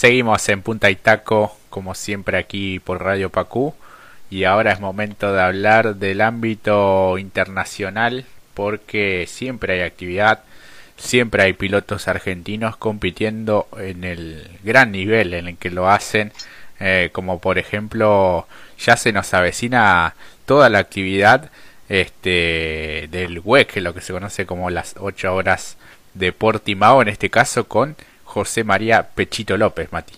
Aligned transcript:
Seguimos 0.00 0.48
en 0.48 0.62
Punta 0.62 0.88
y 0.88 0.96
Taco, 0.96 1.54
como 1.68 1.94
siempre 1.94 2.38
aquí 2.38 2.78
por 2.78 3.02
Radio 3.02 3.28
Pacú. 3.28 3.74
Y 4.30 4.44
ahora 4.44 4.72
es 4.72 4.80
momento 4.80 5.30
de 5.30 5.42
hablar 5.42 5.96
del 5.96 6.22
ámbito 6.22 7.18
internacional, 7.18 8.24
porque 8.54 9.26
siempre 9.28 9.74
hay 9.74 9.80
actividad, 9.82 10.42
siempre 10.96 11.42
hay 11.42 11.52
pilotos 11.52 12.08
argentinos 12.08 12.78
compitiendo 12.78 13.68
en 13.76 14.04
el 14.04 14.58
gran 14.64 14.90
nivel 14.90 15.34
en 15.34 15.48
el 15.48 15.58
que 15.58 15.68
lo 15.68 15.90
hacen. 15.90 16.32
Eh, 16.78 17.10
como 17.12 17.38
por 17.38 17.58
ejemplo, 17.58 18.48
ya 18.78 18.96
se 18.96 19.12
nos 19.12 19.34
avecina 19.34 20.14
toda 20.46 20.70
la 20.70 20.78
actividad 20.78 21.50
este, 21.90 23.06
del 23.10 23.42
WEC, 23.44 23.76
lo 23.82 23.92
que 23.92 24.00
se 24.00 24.14
conoce 24.14 24.46
como 24.46 24.70
las 24.70 24.94
8 24.98 25.34
horas 25.34 25.76
de 26.14 26.32
Portimao, 26.32 27.02
en 27.02 27.08
este 27.08 27.28
caso 27.28 27.68
con 27.68 27.96
José 28.30 28.62
María 28.62 29.02
Pechito 29.02 29.56
López, 29.56 29.90
Mati. 29.90 30.14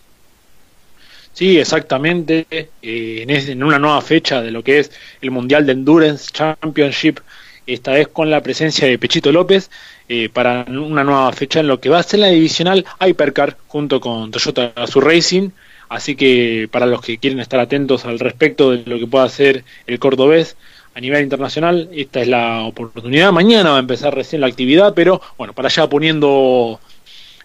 Sí, 1.32 1.58
exactamente. 1.58 2.46
Eh, 2.50 3.24
en, 3.26 3.62
una 3.62 3.78
nueva 3.78 4.02
fecha 4.02 4.42
de 4.42 4.50
lo 4.50 4.62
que 4.62 4.80
es 4.80 4.92
el 5.22 5.30
Mundial 5.30 5.64
de 5.64 5.72
Endurance 5.72 6.30
Championship, 6.30 7.20
esta 7.66 7.92
vez 7.92 8.08
con 8.08 8.30
la 8.30 8.42
presencia 8.42 8.86
de 8.86 8.98
Pechito 8.98 9.32
López, 9.32 9.70
eh, 10.08 10.28
para 10.28 10.66
una 10.68 11.04
nueva 11.04 11.32
fecha 11.32 11.60
en 11.60 11.68
lo 11.68 11.80
que 11.80 11.88
va 11.88 12.00
a 12.00 12.02
ser 12.02 12.20
la 12.20 12.28
divisional 12.28 12.84
Hypercar 13.00 13.56
junto 13.66 13.98
con 13.98 14.30
Toyota 14.30 14.72
Azul 14.76 15.04
Racing. 15.04 15.50
Así 15.88 16.16
que 16.16 16.68
para 16.70 16.86
los 16.86 17.00
que 17.00 17.18
quieren 17.18 17.40
estar 17.40 17.60
atentos 17.60 18.04
al 18.04 18.18
respecto 18.18 18.72
de 18.72 18.82
lo 18.84 18.98
que 18.98 19.06
pueda 19.06 19.24
hacer 19.24 19.64
el 19.86 19.98
cordobés 19.98 20.56
a 20.94 21.00
nivel 21.00 21.22
internacional, 21.22 21.88
esta 21.94 22.20
es 22.20 22.28
la 22.28 22.62
oportunidad. 22.64 23.32
Mañana 23.32 23.70
va 23.70 23.76
a 23.76 23.80
empezar 23.80 24.14
recién 24.14 24.42
la 24.42 24.48
actividad, 24.48 24.92
pero 24.94 25.22
bueno, 25.38 25.54
para 25.54 25.68
allá 25.68 25.88
poniendo 25.88 26.78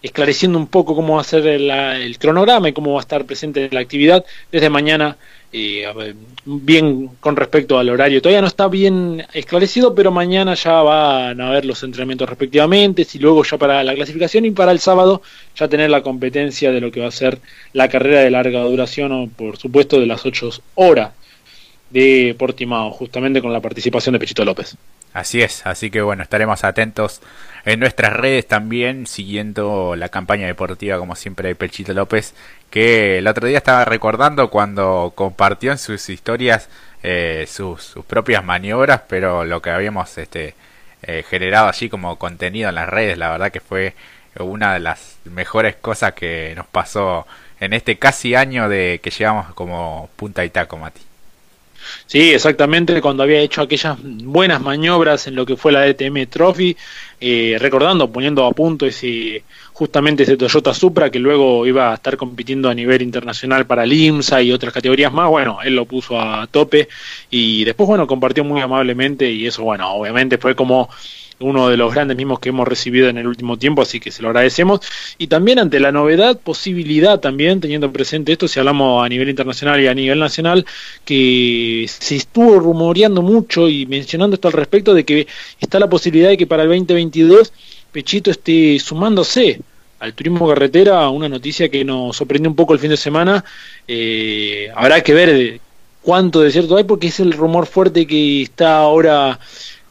esclareciendo 0.02 0.58
un 0.58 0.68
poco 0.68 0.96
cómo 0.96 1.16
va 1.16 1.22
a 1.22 1.24
ser 1.24 1.48
el, 1.48 2.18
cronograma 2.18 2.70
y 2.70 2.74
cómo 2.74 2.94
va 2.94 3.00
a 3.00 3.02
estar 3.02 3.26
presente 3.26 3.70
la 3.72 3.80
actividad 3.80 4.26
desde 4.52 4.70
mañana, 4.70 5.18
eh, 5.52 5.86
bien 6.46 7.10
con 7.20 7.36
respecto 7.36 7.80
al 7.80 7.90
horario. 7.90 8.22
Todavía 8.22 8.42
no 8.42 8.48
está 8.48 8.68
bien 8.68 9.26
esclarecido, 9.34 9.96
pero 9.96 10.12
mañana 10.12 10.54
ya 10.54 10.82
van 10.82 11.40
a 11.42 11.50
ver 11.50 11.66
los 11.66 11.82
entrenamientos 11.84 12.30
respectivamente, 12.30 13.06
y 13.12 13.20
luego 13.20 13.44
ya 13.44 13.58
para 13.58 13.84
la 13.84 13.96
clasificación 13.96 14.46
y 14.46 14.52
para 14.52 14.72
el 14.72 14.80
sábado 14.80 15.22
ya 15.56 15.68
tener 15.68 15.90
la 15.90 16.02
competencia 16.02 16.72
de 16.72 16.82
lo 16.82 16.92
que 16.92 17.02
va 17.02 17.08
a 17.08 17.12
ser 17.12 17.40
la 17.74 17.90
carrera 17.90 18.22
de 18.22 18.32
larga 18.32 18.62
duración 18.64 19.12
o 19.12 19.28
por 19.28 19.58
supuesto 19.58 20.00
de 20.00 20.06
las 20.06 20.26
8 20.26 20.50
horas 20.76 21.12
de 21.90 22.36
Portimao, 22.38 22.92
justamente 22.92 23.42
con 23.42 23.54
la 23.54 23.62
participación 23.62 24.14
de 24.14 24.20
Pechito 24.20 24.44
López. 24.44 24.76
Así 25.18 25.42
es, 25.42 25.66
así 25.66 25.90
que 25.90 26.04
bueno, 26.04 26.22
estaremos 26.22 26.64
atentos 26.64 27.22
en 27.66 27.80
nuestras 27.80 28.14
redes 28.14 28.48
también, 28.48 29.08
siguiendo 29.08 29.96
la 29.96 30.10
campaña 30.10 30.46
deportiva 30.46 31.00
como 31.00 31.16
siempre 31.16 31.50
de 31.50 31.56
Pechito 31.56 31.92
López, 31.96 32.36
que 32.70 33.18
el 33.18 33.28
otro 33.28 33.48
día 33.48 33.58
estaba 33.58 33.84
recordando 33.84 34.52
cuando 34.52 35.14
compartió 35.16 35.72
en 35.72 35.80
sus 35.80 36.08
historias 36.10 36.70
eh, 37.02 37.48
sus, 37.48 37.96
propias 38.06 38.44
maniobras, 38.46 39.02
pero 39.10 39.44
lo 39.44 39.60
que 39.60 39.72
habíamos 39.72 40.16
este, 40.20 40.54
eh, 41.02 41.24
generado 41.28 41.68
allí 41.68 41.90
como 41.90 42.20
contenido 42.20 42.70
en 42.70 42.76
las 42.76 42.88
redes, 42.88 43.18
la 43.18 43.32
verdad 43.32 43.52
que 43.52 43.60
fue 43.60 43.96
una 44.38 44.76
de 44.76 44.82
las 44.82 45.18
mejores 45.26 45.76
cosas 45.78 46.14
que 46.14 46.54
nos 46.56 46.68
pasó 46.68 47.26
en 47.60 47.74
este 47.74 47.98
casi 47.98 48.36
año 48.36 48.70
de 48.70 49.00
que 49.02 49.10
llevamos 49.10 49.52
como 49.56 50.12
punta 50.16 50.46
y 50.46 50.52
taco, 50.52 50.78
Mati. 50.78 51.07
Sí, 52.06 52.32
exactamente, 52.34 53.02
cuando 53.02 53.24
había 53.24 53.40
hecho 53.40 53.62
aquellas 53.62 53.98
buenas 54.02 54.62
maniobras 54.62 55.28
en 55.28 55.36
lo 55.36 55.46
que 55.46 55.58
fue 55.58 55.72
la 55.72 55.82
DTM 55.82 56.28
Trophy, 56.28 56.76
eh, 57.20 57.58
recordando, 57.60 58.12
poniendo 58.12 58.46
a 58.46 58.52
punto 58.52 58.86
ese 58.86 59.44
justamente 59.74 60.24
ese 60.24 60.38
Toyota 60.38 60.74
Supra 60.74 61.12
que 61.12 61.20
luego 61.20 61.66
iba 61.68 61.92
a 61.92 61.96
estar 61.96 62.18
compitiendo 62.18 62.70
a 62.70 62.74
nivel 62.74 63.02
internacional 63.02 63.68
para 63.68 63.84
el 63.84 63.94
IMSA 63.94 64.42
y 64.42 64.52
otras 64.52 64.74
categorías 64.74 65.14
más, 65.14 65.30
bueno, 65.30 65.60
él 65.64 65.76
lo 65.76 65.86
puso 65.86 66.20
a 66.20 66.48
tope 66.48 66.88
y 67.30 67.64
después, 67.64 67.88
bueno, 67.88 68.08
compartió 68.08 68.44
muy 68.44 68.62
amablemente 68.62 69.30
y 69.32 69.46
eso, 69.46 69.64
bueno, 69.64 69.92
obviamente 69.94 70.38
fue 70.38 70.56
como 70.56 70.90
uno 71.40 71.70
de 71.70 71.78
los 71.78 71.94
grandes 71.94 72.18
mismos 72.18 72.40
que 72.40 72.50
hemos 72.50 72.68
recibido 72.68 73.10
en 73.10 73.18
el 73.18 73.28
último 73.28 73.58
tiempo, 73.58 73.82
así 73.82 74.00
que 74.00 74.12
se 74.12 74.22
lo 74.22 74.30
agradecemos. 74.30 74.82
Y 75.18 75.28
también 75.28 75.60
ante 75.60 75.80
la 75.80 75.92
novedad, 75.92 76.40
posibilidad 76.40 77.20
también, 77.20 77.62
teniendo 77.62 77.92
presente 77.92 78.32
esto, 78.32 78.48
si 78.48 78.60
hablamos 78.60 79.06
a 79.06 79.10
nivel 79.10 79.30
internacional 79.30 79.80
y 79.82 79.88
a 79.88 79.94
nivel 79.94 80.20
nacional, 80.20 80.66
que 81.06 81.86
se 81.88 82.16
estuvo 82.16 82.60
rumoreando 82.60 83.22
mucho 83.22 83.70
y 83.70 83.86
mencionando 83.86 84.36
esto 84.36 84.48
al 84.48 84.54
respecto 84.54 84.94
de 84.94 85.04
que 85.04 85.28
está 85.60 85.80
la 85.80 85.90
posibilidad 85.90 86.30
de 86.30 86.38
que 86.38 86.48
para 86.48 86.64
el 86.64 86.70
2022 86.70 87.54
Pechito 87.92 88.32
esté 88.32 88.80
sumándose 88.80 89.62
al 90.00 90.14
turismo 90.14 90.48
carretera, 90.48 91.10
una 91.10 91.30
noticia 91.30 91.70
que 91.70 91.84
nos 91.84 92.16
sorprendió 92.16 92.50
un 92.50 92.56
poco 92.56 92.74
el 92.74 92.80
fin 92.80 92.90
de 92.90 92.98
semana. 92.98 93.44
Eh, 93.88 94.70
habrá 94.76 95.02
que 95.02 95.14
ver 95.14 95.60
cuánto 96.02 96.42
de 96.42 96.52
cierto 96.52 96.78
hay, 96.78 96.84
porque 96.84 97.08
es 97.08 97.20
el 97.20 97.34
rumor 97.34 97.66
fuerte 97.66 98.06
que 98.06 98.44
está 98.44 98.78
ahora 98.78 99.40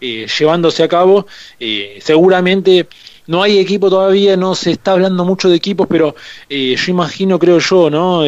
eh, 0.01 0.27
llevándose 0.39 0.83
a 0.83 0.89
cabo. 0.89 1.27
Eh, 1.59 1.99
seguramente 2.03 2.87
no 3.27 3.43
hay 3.43 3.59
equipo 3.59 3.91
todavía, 3.91 4.37
no 4.37 4.55
se 4.55 4.73
está 4.73 4.93
hablando 4.93 5.25
mucho 5.25 5.49
de 5.49 5.57
equipos, 5.57 5.87
pero 5.89 6.15
eh, 6.49 6.77
yo 6.77 6.91
imagino, 6.91 7.39
creo 7.39 7.59
yo, 7.59 7.91
¿no? 7.91 8.23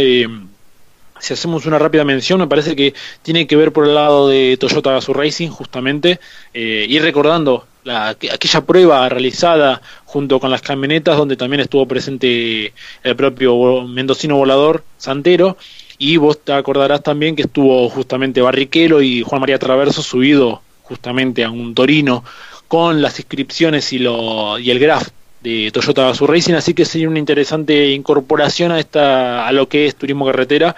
si 1.21 1.33
hacemos 1.33 1.67
una 1.67 1.81
rápida 1.81 2.05
mención, 2.05 2.39
me 2.39 2.47
parece 2.47 2.77
que 2.77 2.95
tiene 3.23 3.47
que 3.49 3.57
ver 3.57 3.73
por 3.73 3.85
el 3.87 3.95
lado 3.95 4.29
de 4.29 4.57
Toyota 4.59 4.93
Gazoo 4.93 5.15
Racing, 5.15 5.49
justamente, 5.49 6.21
y 6.55 6.97
recordando 7.01 7.67
la, 7.83 8.11
aquella 8.11 8.61
prueba 8.61 9.09
realizada 9.09 9.83
junto 10.05 10.39
con 10.39 10.51
las 10.51 10.63
camionetas, 10.63 11.17
donde 11.17 11.37
también 11.37 11.61
estuvo 11.61 11.87
presente 11.87 12.73
el 13.03 13.17
propio 13.17 13.83
mendocino 13.83 14.37
volador 14.37 14.85
Santero, 14.97 15.57
y 15.99 16.17
vos 16.17 16.39
te 16.39 16.53
acordarás 16.53 17.03
también 17.03 17.35
que 17.35 17.43
estuvo 17.43 17.89
justamente 17.89 18.41
Barrichello 18.41 19.03
y 19.03 19.23
Juan 19.23 19.41
María 19.41 19.59
Traverso 19.59 20.03
subido 20.03 20.63
justamente 20.89 21.45
a 21.45 21.51
un 21.51 21.75
Torino 21.75 22.25
con 22.67 23.01
las 23.03 23.19
inscripciones 23.19 23.93
y, 23.93 23.99
lo, 23.99 24.59
y 24.59 24.71
el 24.71 24.79
graph 24.79 25.09
de 25.41 25.71
Toyota 25.73 26.03
Gazoo 26.03 26.27
Racing, 26.27 26.55
así 26.55 26.75
que 26.75 26.85
sería 26.85 27.09
una 27.09 27.19
interesante 27.19 27.91
incorporación 27.91 28.73
a 28.73 28.81
esta 28.81 29.47
a 29.47 29.53
lo 29.53 29.69
que 29.69 29.87
es 29.87 29.97
turismo 29.97 30.27
carretera. 30.27 30.75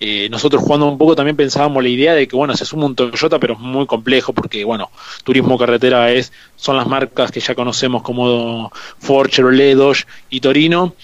Eh, 0.00 0.28
nosotros 0.28 0.62
jugando 0.62 0.86
un 0.86 0.98
poco 0.98 1.14
también 1.14 1.36
pensábamos 1.36 1.82
la 1.82 1.88
idea 1.88 2.14
de 2.14 2.26
que 2.26 2.34
bueno 2.34 2.56
se 2.56 2.64
suma 2.64 2.86
un 2.86 2.96
Toyota 2.96 3.38
pero 3.38 3.54
es 3.54 3.60
muy 3.60 3.86
complejo 3.86 4.32
porque 4.32 4.64
bueno 4.64 4.90
turismo 5.22 5.56
carretera 5.56 6.10
es 6.10 6.32
son 6.56 6.76
las 6.76 6.88
marcas 6.88 7.30
que 7.30 7.38
ya 7.38 7.54
conocemos 7.54 8.02
como 8.02 8.72
Ford, 8.98 9.30
Chevrolet, 9.30 9.76
Dodge 9.76 10.04
y 10.30 10.40
Torino 10.40 10.94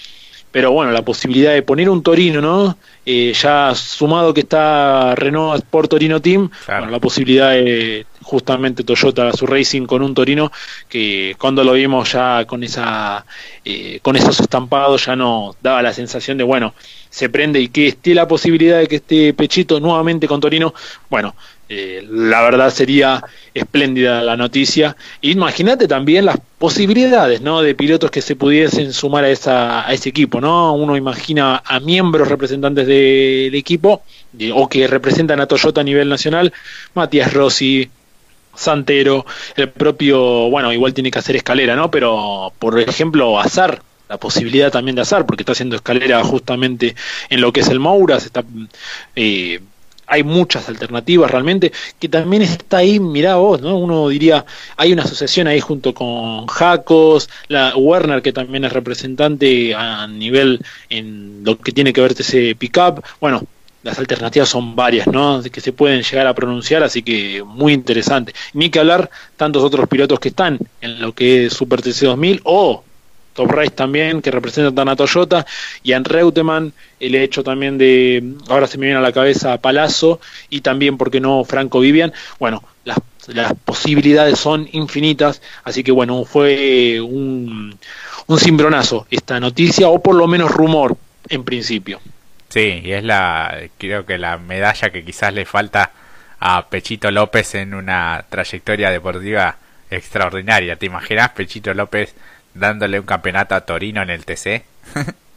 pero 0.52 0.72
bueno 0.72 0.92
la 0.92 1.02
posibilidad 1.02 1.52
de 1.52 1.62
poner 1.62 1.88
un 1.88 2.02
Torino 2.02 2.40
no 2.40 2.76
eh, 3.06 3.32
ya 3.32 3.74
sumado 3.74 4.34
que 4.34 4.40
está 4.40 5.14
Renault 5.14 5.62
Sport 5.62 5.90
Torino 5.90 6.20
Team 6.20 6.50
bueno, 6.66 6.90
la 6.90 6.98
posibilidad 6.98 7.50
de 7.50 8.06
justamente 8.22 8.84
Toyota 8.84 9.32
su 9.32 9.46
Racing 9.46 9.86
con 9.86 10.02
un 10.02 10.14
Torino 10.14 10.50
que 10.88 11.36
cuando 11.38 11.64
lo 11.64 11.72
vimos 11.72 12.12
ya 12.12 12.44
con 12.46 12.62
esa 12.62 13.24
eh, 13.64 14.00
con 14.02 14.16
esos 14.16 14.40
estampados 14.40 15.06
ya 15.06 15.16
no 15.16 15.54
daba 15.62 15.82
la 15.82 15.92
sensación 15.92 16.38
de 16.38 16.44
bueno 16.44 16.74
se 17.08 17.28
prende 17.28 17.60
y 17.60 17.68
que 17.68 17.88
esté 17.88 18.14
la 18.14 18.28
posibilidad 18.28 18.78
de 18.78 18.86
que 18.86 18.96
esté 18.96 19.34
Pechito 19.34 19.80
nuevamente 19.80 20.26
con 20.26 20.40
Torino 20.40 20.74
bueno 21.08 21.34
eh, 21.72 22.04
la 22.10 22.42
verdad 22.42 22.70
sería 22.70 23.22
espléndida 23.54 24.22
la 24.22 24.36
noticia. 24.36 24.96
Imagínate 25.20 25.86
también 25.86 26.24
las 26.24 26.36
posibilidades 26.58 27.40
no 27.42 27.62
de 27.62 27.76
pilotos 27.76 28.10
que 28.10 28.20
se 28.22 28.34
pudiesen 28.34 28.92
sumar 28.92 29.22
a 29.22 29.30
esa 29.30 29.88
a 29.88 29.92
ese 29.94 30.08
equipo 30.08 30.40
no 30.40 30.74
uno 30.74 30.96
imagina 30.96 31.62
a 31.64 31.78
miembros 31.78 32.28
representantes 32.28 32.86
del 32.86 33.54
equipo 33.54 34.02
o 34.52 34.68
que 34.68 34.86
representan 34.88 35.40
a 35.40 35.46
Toyota 35.46 35.80
a 35.80 35.84
nivel 35.84 36.08
nacional 36.08 36.52
Matías 36.94 37.32
Rossi 37.32 37.88
Santero, 38.52 39.24
el 39.54 39.70
propio, 39.70 40.50
bueno, 40.50 40.72
igual 40.72 40.92
tiene 40.92 41.10
que 41.10 41.20
hacer 41.20 41.36
escalera, 41.36 41.76
¿no? 41.76 41.90
Pero, 41.90 42.52
por 42.58 42.78
ejemplo, 42.80 43.38
Azar, 43.38 43.80
la 44.08 44.18
posibilidad 44.18 44.72
también 44.72 44.96
de 44.96 45.02
Azar, 45.02 45.24
porque 45.24 45.42
está 45.42 45.52
haciendo 45.52 45.76
escalera 45.76 46.22
justamente 46.24 46.96
en 47.28 47.40
lo 47.40 47.52
que 47.52 47.60
es 47.60 47.68
el 47.68 47.78
Mouras, 47.78 48.26
está, 48.26 48.42
eh, 49.14 49.60
hay 50.10 50.24
muchas 50.24 50.68
alternativas 50.68 51.30
realmente, 51.30 51.72
que 51.98 52.08
también 52.08 52.42
está 52.42 52.78
ahí, 52.78 52.98
mirá 53.00 53.36
vos, 53.36 53.62
¿no? 53.62 53.78
Uno 53.78 54.08
diría, 54.08 54.44
hay 54.76 54.92
una 54.92 55.04
asociación 55.04 55.46
ahí 55.46 55.60
junto 55.60 55.94
con 55.94 56.46
Jacos, 56.48 57.30
la 57.48 57.74
Werner, 57.76 58.20
que 58.20 58.32
también 58.32 58.64
es 58.64 58.72
representante 58.72 59.74
a 59.74 60.06
nivel 60.08 60.60
en 60.88 61.44
lo 61.44 61.56
que 61.58 61.72
tiene 61.72 61.92
que 61.92 62.00
ver 62.00 62.12
ese 62.18 62.56
pickup, 62.56 63.04
bueno, 63.20 63.42
las 63.82 63.98
alternativas 63.98 64.48
son 64.48 64.76
varias, 64.76 65.06
¿no? 65.06 65.40
Que 65.42 65.60
se 65.60 65.72
pueden 65.72 66.02
llegar 66.02 66.26
a 66.26 66.34
pronunciar, 66.34 66.82
así 66.82 67.02
que 67.02 67.42
muy 67.42 67.72
interesante. 67.72 68.34
Ni 68.52 68.68
que 68.68 68.78
hablar 68.78 69.08
tantos 69.36 69.62
otros 69.62 69.88
pilotos 69.88 70.20
que 70.20 70.28
están 70.28 70.58
en 70.82 71.00
lo 71.00 71.14
que 71.14 71.46
es 71.46 71.54
Super 71.54 71.80
TC 71.80 72.04
2000 72.04 72.40
o 72.44 72.84
Top 73.32 73.50
Race 73.50 73.70
también, 73.70 74.22
que 74.22 74.30
representan 74.30 74.88
a 74.88 74.96
Toyota, 74.96 75.46
y 75.82 75.92
en 75.92 76.04
Reutemann, 76.04 76.72
el 76.98 77.14
hecho 77.14 77.42
también 77.42 77.78
de, 77.78 78.34
ahora 78.48 78.66
se 78.66 78.78
me 78.78 78.86
viene 78.86 78.98
a 78.98 79.02
la 79.02 79.12
cabeza 79.12 79.58
Palazzo, 79.58 80.20
y 80.48 80.60
también, 80.60 80.98
¿por 80.98 81.10
qué 81.10 81.20
no, 81.20 81.44
Franco 81.44 81.80
Vivian? 81.80 82.12
Bueno, 82.38 82.62
las, 82.84 82.98
las 83.28 83.52
posibilidades 83.64 84.38
son 84.38 84.68
infinitas, 84.72 85.40
así 85.64 85.82
que 85.84 85.92
bueno, 85.92 86.24
fue 86.24 87.00
un, 87.00 87.78
un 88.26 88.38
cimbronazo 88.38 89.06
esta 89.10 89.40
noticia, 89.40 89.88
o 89.88 90.02
por 90.02 90.14
lo 90.14 90.26
menos 90.26 90.50
rumor, 90.50 90.96
en 91.28 91.44
principio. 91.44 92.00
Sí, 92.48 92.82
y 92.84 92.92
es 92.92 93.04
la, 93.04 93.56
creo 93.78 94.04
que 94.04 94.18
la 94.18 94.36
medalla 94.36 94.90
que 94.90 95.04
quizás 95.04 95.32
le 95.32 95.44
falta 95.44 95.92
a 96.40 96.66
Pechito 96.68 97.10
López 97.10 97.54
en 97.54 97.74
una 97.74 98.24
trayectoria 98.28 98.90
deportiva 98.90 99.56
extraordinaria. 99.90 100.76
¿Te 100.76 100.86
imaginas 100.86 101.30
Pechito 101.30 101.72
López 101.74 102.14
dándole 102.54 103.00
un 103.00 103.06
campeonato 103.06 103.54
a 103.54 103.62
Torino 103.62 104.02
en 104.02 104.10
el 104.10 104.24
TC? 104.24 104.64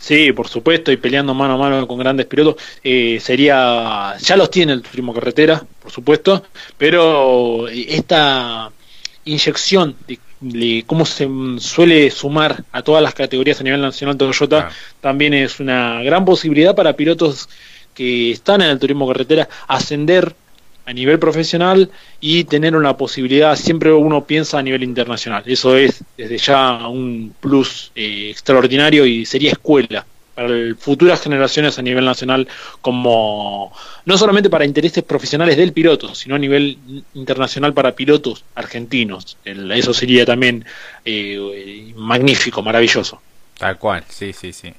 Sí, 0.00 0.32
por 0.32 0.48
supuesto, 0.48 0.90
y 0.90 0.96
peleando 0.96 1.34
mano 1.34 1.54
a 1.54 1.56
mano 1.58 1.86
con 1.86 1.98
grandes 1.98 2.24
pilotos. 2.24 2.56
Eh, 2.82 3.20
sería, 3.20 4.16
ya 4.18 4.34
los 4.34 4.50
tiene 4.50 4.72
el 4.72 4.80
turismo 4.80 5.12
carretera, 5.12 5.62
por 5.82 5.92
supuesto, 5.92 6.42
pero 6.78 7.68
esta 7.68 8.72
inyección 9.26 9.94
de, 10.40 10.84
cómo 10.86 11.04
se 11.04 11.28
suele 11.58 12.10
sumar 12.10 12.64
a 12.72 12.80
todas 12.80 13.02
las 13.02 13.12
categorías 13.12 13.60
a 13.60 13.64
nivel 13.64 13.82
nacional 13.82 14.16
Toyota 14.16 14.70
también 15.02 15.34
es 15.34 15.60
una 15.60 16.02
gran 16.02 16.24
posibilidad 16.24 16.74
para 16.74 16.94
pilotos 16.94 17.50
que 17.94 18.30
están 18.30 18.62
en 18.62 18.70
el 18.70 18.78
turismo 18.78 19.06
carretera 19.06 19.50
ascender 19.68 20.34
a 20.90 20.92
nivel 20.92 21.20
profesional 21.20 21.88
y 22.20 22.44
tener 22.44 22.74
una 22.74 22.96
posibilidad, 22.96 23.54
siempre 23.54 23.92
uno 23.92 24.24
piensa 24.24 24.58
a 24.58 24.62
nivel 24.62 24.82
internacional. 24.82 25.44
Eso 25.46 25.76
es 25.76 26.02
desde 26.18 26.36
ya 26.36 26.88
un 26.88 27.32
plus 27.38 27.92
eh, 27.94 28.28
extraordinario 28.30 29.06
y 29.06 29.24
sería 29.24 29.52
escuela 29.52 30.04
para 30.34 30.52
futuras 30.76 31.20
generaciones 31.22 31.78
a 31.78 31.82
nivel 31.82 32.04
nacional 32.04 32.48
como 32.80 33.72
no 34.04 34.18
solamente 34.18 34.50
para 34.50 34.64
intereses 34.64 35.04
profesionales 35.04 35.56
del 35.56 35.72
piloto, 35.72 36.12
sino 36.14 36.34
a 36.34 36.38
nivel 36.38 36.76
internacional 37.14 37.72
para 37.72 37.94
pilotos 37.94 38.44
argentinos. 38.56 39.36
eso 39.44 39.94
sería 39.94 40.26
también 40.26 40.64
eh, 41.04 41.92
magnífico, 41.94 42.62
maravilloso. 42.62 43.20
Tal 43.58 43.78
cual, 43.78 44.02
sí, 44.08 44.32
sí, 44.32 44.52
sí. 44.52 44.72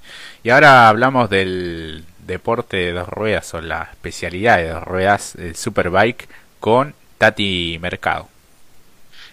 Y 0.43 0.49
ahora 0.49 0.89
hablamos 0.89 1.29
del 1.29 2.03
deporte 2.31 2.77
de 2.77 2.91
dos 2.93 3.07
ruedas 3.07 3.53
o 3.53 3.61
la 3.61 3.89
especialidad 3.91 4.57
de 4.57 4.69
dos 4.69 4.83
ruedas, 4.83 5.35
el 5.35 5.55
Superbike, 5.55 6.27
con 6.59 6.93
Tati 7.17 7.77
Mercado. 7.81 8.27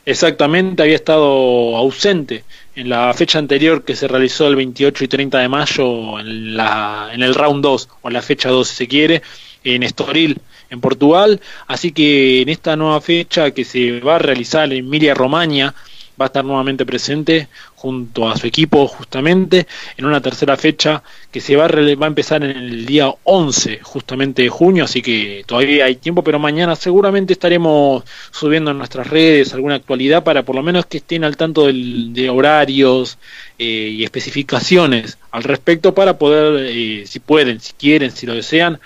Exactamente, 0.05 0.83
había 0.83 0.95
estado 0.95 1.77
ausente 1.77 2.45
en 2.75 2.89
la 2.89 3.13
fecha 3.13 3.39
anterior 3.39 3.85
que 3.85 3.95
se 3.95 4.09
realizó 4.09 4.47
el 4.49 4.57
28 4.57 5.05
y 5.05 5.09
30 5.09 5.39
de 5.39 5.49
mayo 5.49 6.19
en, 6.19 6.57
la, 6.57 7.11
en 7.13 7.23
el 7.23 7.35
round 7.35 7.63
2, 7.63 7.89
o 8.03 8.09
en 8.09 8.15
la 8.15 8.23
fecha 8.23 8.49
2 8.49 8.67
si 8.67 8.75
se 8.75 8.89
quiere, 8.89 9.23
en 9.65 9.83
Estoril, 9.83 10.41
en 10.71 10.81
Portugal. 10.81 11.41
Así 11.67 11.93
que 11.93 12.41
en 12.43 12.49
esta 12.49 12.77
nueva 12.77 13.01
fecha 13.01 13.51
que 13.51 13.65
se 13.65 14.01
va 14.01 14.17
a 14.17 14.19
realizar 14.19 14.73
en 14.73 14.79
Emilia 14.79 15.15
Romagna, 15.15 15.75
va 16.21 16.25
a 16.25 16.27
estar 16.27 16.45
nuevamente 16.45 16.85
presente 16.85 17.49
junto 17.75 18.29
a 18.29 18.37
su 18.37 18.47
equipo 18.47 18.89
justamente 18.89 19.67
en 19.97 20.05
una 20.05 20.21
tercera 20.21 20.57
fecha 20.57 21.03
que 21.31 21.41
se 21.41 21.57
va 21.57 21.67
a, 21.67 22.07
empezar 22.07 22.43
en 22.43 22.57
el 22.57 22.87
día 22.87 23.13
11 23.25 23.81
justamente 23.83 24.43
de 24.43 24.49
junio, 24.49 24.85
así 24.85 25.03
que 25.03 25.45
todavía 25.47 25.85
hay 25.85 25.97
tiempo, 25.97 26.23
pero 26.23 26.39
mañana 26.39 26.75
seguramente 26.75 27.33
estaremos 27.33 28.05
subiendo 28.31 28.71
en 28.71 28.79
nuestras 28.79 29.07
redes 29.07 29.55
alguna 29.55 29.77
actualidad 29.77 30.25
para 30.25 30.43
por 30.43 30.57
lo 30.57 30.63
menos 30.63 30.87
que 30.87 30.99
estén 30.99 31.25
al 31.25 31.37
tanto 31.37 31.67
de 31.67 32.31
horarios 32.31 33.19
eh, 33.59 33.65
y 33.93 34.05
especificaciones 34.05 35.19
al 35.31 35.45
respecto 35.45 35.95
para 35.95 36.19
poder, 36.19 36.67
eh, 36.69 37.05
si 37.07 37.21
pueden, 37.21 37.61
si 37.61 37.73
quieren, 37.75 38.11
si 38.11 38.27
lo 38.27 38.35
desean, 38.35 38.81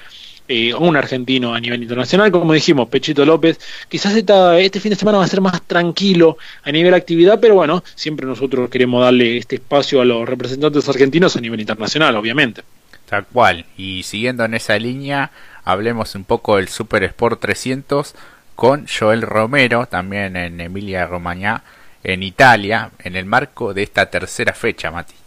eh, 0.52 0.74
un 0.74 0.96
argentino 0.98 1.54
a 1.54 1.60
nivel 1.60 1.82
internacional, 1.82 2.30
como 2.30 2.52
dijimos, 2.52 2.86
Pechito 2.90 3.24
López. 3.24 3.58
Quizás 3.88 4.14
este 4.14 4.80
fin 4.80 4.90
de 4.90 4.96
semana 4.96 5.16
va 5.16 5.24
a 5.24 5.28
ser 5.28 5.40
más 5.40 5.62
tranquilo 5.62 6.36
a 6.62 6.70
nivel 6.70 6.92
actividad, 6.92 7.40
pero 7.40 7.54
bueno, 7.54 7.82
siempre 7.94 8.26
nosotros 8.26 8.68
queremos 8.68 9.02
darle 9.02 9.38
este 9.38 9.56
espacio 9.56 10.02
a 10.02 10.04
los 10.04 10.28
representantes 10.28 10.86
argentinos 10.90 11.36
a 11.36 11.40
nivel 11.40 11.60
internacional, 11.60 12.16
obviamente. 12.16 12.62
Tal 13.08 13.24
cual. 13.24 13.64
Y 13.78 14.02
siguiendo 14.02 14.44
en 14.44 14.52
esa 14.52 14.78
línea, 14.78 15.30
hablemos 15.64 16.14
un 16.14 16.24
poco 16.24 16.56
del 16.56 16.68
Super 16.68 17.02
Sport 17.04 17.40
300 17.40 18.14
con 18.54 18.86
Joel 18.86 19.22
Romero, 19.22 19.86
también 19.86 20.36
en 20.36 20.60
Emilia 20.60 21.06
Romagna, 21.06 21.64
en 22.04 22.22
Italia, 22.22 22.90
en 22.98 23.16
el 23.16 23.24
marco 23.24 23.72
de 23.72 23.84
esta 23.84 24.10
tercera 24.10 24.52
fecha, 24.52 24.90
Mati. 24.90 25.21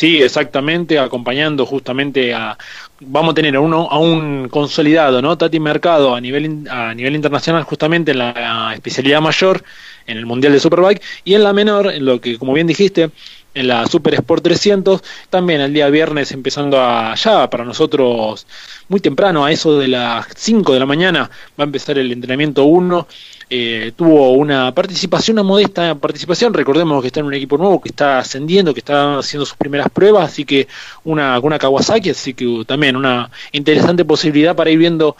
Sí, 0.00 0.22
exactamente, 0.22 0.98
acompañando 0.98 1.66
justamente 1.66 2.32
a 2.32 2.56
vamos 3.00 3.32
a 3.32 3.34
tener 3.34 3.54
a 3.56 3.60
uno 3.60 3.86
a 3.90 3.98
un 3.98 4.48
consolidado, 4.48 5.20
¿no? 5.20 5.36
Tati 5.36 5.60
Mercado 5.60 6.14
a 6.14 6.20
nivel 6.22 6.66
a 6.70 6.94
nivel 6.94 7.14
internacional 7.16 7.64
justamente 7.64 8.12
en 8.12 8.18
la 8.20 8.72
especialidad 8.72 9.20
mayor 9.20 9.62
en 10.06 10.16
el 10.16 10.24
Mundial 10.24 10.54
de 10.54 10.60
Superbike 10.60 11.02
y 11.22 11.34
en 11.34 11.42
la 11.44 11.52
menor, 11.52 11.92
en 11.92 12.06
lo 12.06 12.18
que 12.18 12.38
como 12.38 12.54
bien 12.54 12.66
dijiste, 12.66 13.10
en 13.54 13.68
la 13.68 13.86
Super 13.86 14.14
Sport 14.14 14.44
300, 14.44 15.02
también 15.28 15.60
el 15.60 15.72
día 15.72 15.88
viernes 15.88 16.32
empezando 16.32 16.80
allá 16.80 17.48
para 17.50 17.64
nosotros 17.64 18.46
muy 18.88 19.00
temprano, 19.00 19.44
a 19.44 19.52
eso 19.52 19.78
de 19.78 19.88
las 19.88 20.26
5 20.36 20.72
de 20.72 20.78
la 20.78 20.86
mañana, 20.86 21.30
va 21.58 21.64
a 21.64 21.66
empezar 21.66 21.98
el 21.98 22.12
entrenamiento 22.12 22.64
1 22.64 23.06
eh, 23.52 23.90
tuvo 23.96 24.30
una 24.34 24.72
participación, 24.72 25.34
una 25.34 25.42
modesta 25.42 25.96
participación. 25.96 26.54
Recordemos 26.54 27.02
que 27.02 27.08
está 27.08 27.18
en 27.18 27.26
un 27.26 27.34
equipo 27.34 27.58
nuevo, 27.58 27.80
que 27.80 27.88
está 27.88 28.20
ascendiendo, 28.20 28.72
que 28.72 28.78
está 28.78 29.18
haciendo 29.18 29.44
sus 29.44 29.56
primeras 29.56 29.90
pruebas, 29.90 30.30
así 30.30 30.44
que 30.44 30.68
una, 31.02 31.36
una 31.40 31.58
Kawasaki, 31.58 32.10
así 32.10 32.32
que 32.32 32.64
también 32.64 32.94
una 32.94 33.28
interesante 33.50 34.04
posibilidad 34.04 34.54
para 34.54 34.70
ir 34.70 34.78
viendo 34.78 35.16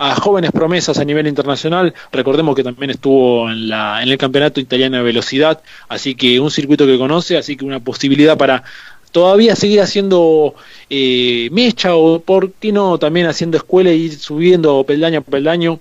a 0.00 0.14
jóvenes 0.14 0.50
promesas 0.50 0.98
a 0.98 1.04
nivel 1.04 1.26
internacional. 1.26 1.92
Recordemos 2.10 2.56
que 2.56 2.64
también 2.64 2.90
estuvo 2.90 3.50
en, 3.50 3.68
la, 3.68 4.02
en 4.02 4.08
el 4.08 4.16
campeonato 4.16 4.58
italiano 4.58 4.96
de 4.96 5.02
velocidad, 5.02 5.60
así 5.90 6.14
que 6.14 6.40
un 6.40 6.50
circuito 6.50 6.86
que 6.86 6.96
conoce, 6.96 7.36
así 7.36 7.54
que 7.54 7.66
una 7.66 7.80
posibilidad 7.80 8.38
para 8.38 8.64
todavía 9.12 9.54
seguir 9.54 9.82
haciendo 9.82 10.54
eh, 10.88 11.50
mecha 11.52 11.96
o 11.96 12.18
por 12.18 12.50
qué 12.52 12.72
no 12.72 12.98
también 12.98 13.26
haciendo 13.26 13.58
escuela 13.58 13.92
y 13.92 14.04
ir 14.04 14.18
subiendo 14.18 14.82
peldaño 14.84 15.20
por 15.20 15.32
peldaño 15.32 15.80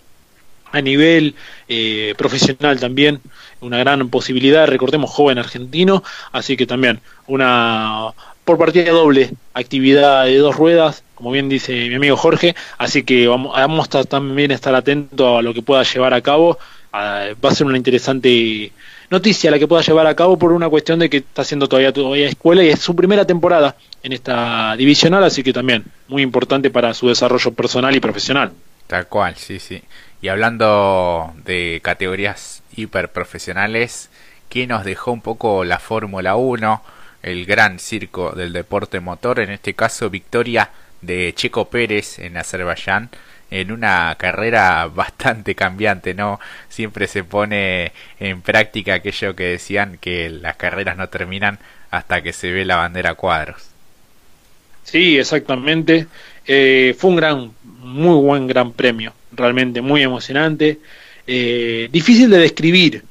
a 0.74 0.81
nivel 0.81 1.36
eh, 1.69 2.13
profesional 2.18 2.77
también 2.77 3.21
una 3.62 3.77
gran 3.77 4.10
posibilidad, 4.10 4.68
recordemos 4.68 5.12
joven 5.12 5.38
argentino, 5.38 6.04
así 6.33 6.57
que 6.57 6.68
también 6.68 7.00
una 7.25 8.10
por 8.44 8.57
partida 8.57 8.92
doble 8.92 9.31
actividad 9.54 10.25
de 10.25 10.38
dos 10.38 10.57
ruedas, 10.57 11.04
como 11.19 11.31
bien 11.31 11.50
dice 11.50 11.74
mi 11.74 11.95
amigo 11.95 12.16
Jorge, 12.16 12.56
así 12.77 13.04
que 13.04 13.27
vamos, 13.27 13.54
vamos 13.54 13.94
a 13.94 14.06
también 14.06 14.51
estar 14.51 14.74
atentos 14.74 15.39
a 15.39 15.42
lo 15.42 15.54
que 15.54 15.62
pueda 15.62 15.83
llevar 15.83 16.13
a 16.13 16.21
cabo, 16.21 16.57
va 16.94 17.50
a 17.50 17.54
ser 17.54 17.68
una 17.68 17.75
interesante 17.75 18.71
noticia 19.10 19.51
la 19.51 19.60
que 19.60 19.68
pueda 19.68 19.81
llevar 19.81 20.07
a 20.07 20.16
cabo 20.16 20.39
por 20.39 20.54
una 20.54 20.69
cuestión 20.69 21.00
de 21.00 21.10
que 21.10 21.18
está 21.18 21.42
haciendo 21.42 21.68
todavía 21.68 21.92
todavía 21.92 22.30
escuela 22.30 22.63
y 22.63 22.69
es 22.69 22.80
su 22.80 22.95
primera 22.95 23.25
temporada 23.25 23.75
en 24.01 24.13
esta 24.13 24.77
divisional, 24.77 25.21
así 25.25 25.44
que 25.44 25.51
también 25.51 25.83
muy 26.07 26.21
importante 26.21 26.69
para 26.69 26.94
su 26.94 27.09
desarrollo 27.09 27.52
personal 27.52 27.94
y 27.94 27.99
profesional. 27.99 28.54
Tal 28.88 29.07
cual, 29.07 29.35
sí, 29.35 29.59
sí. 29.59 29.81
Y 30.21 30.30
hablando 30.30 31.33
de 31.44 31.81
categorías 31.83 32.64
hiperprofesionales, 32.78 34.09
¿qué 34.47 34.68
nos 34.68 34.85
dejó 34.85 35.11
un 35.11 35.21
poco 35.21 35.66
la 35.66 35.80
Fórmula 35.80 36.38
1? 36.38 36.81
El 37.23 37.45
gran 37.45 37.80
circo 37.80 38.31
del 38.31 38.54
deporte 38.54 39.02
motor, 39.02 39.42
en 39.42 39.52
este 39.52 39.73
caso 39.73 40.09
victoria 40.09 40.69
de 41.01 41.33
Checo 41.35 41.69
Pérez 41.69 42.19
en 42.19 42.37
Azerbaiyán 42.37 43.09
en 43.51 43.71
una 43.71 44.15
carrera 44.18 44.87
bastante 44.94 45.56
cambiante, 45.56 46.13
¿no? 46.13 46.39
Siempre 46.69 47.07
se 47.07 47.23
pone 47.23 47.91
en 48.19 48.41
práctica 48.41 48.95
aquello 48.95 49.35
que 49.35 49.44
decían 49.44 49.97
que 49.99 50.29
las 50.29 50.56
carreras 50.56 50.97
no 50.97 51.09
terminan 51.09 51.59
hasta 51.91 52.21
que 52.21 52.33
se 52.33 52.51
ve 52.51 52.65
la 52.65 52.77
bandera 52.77 53.11
a 53.11 53.15
cuadros. 53.15 53.61
Sí, 54.83 55.18
exactamente. 55.18 56.07
Eh, 56.45 56.95
fue 56.97 57.11
un 57.11 57.15
gran, 57.15 57.51
muy 57.63 58.21
buen 58.21 58.47
gran 58.47 58.71
premio 58.73 59.13
realmente 59.31 59.81
muy 59.81 60.01
emocionante, 60.01 60.79
eh, 61.27 61.89
difícil 61.91 62.29
de 62.29 62.39
describir, 62.39 63.03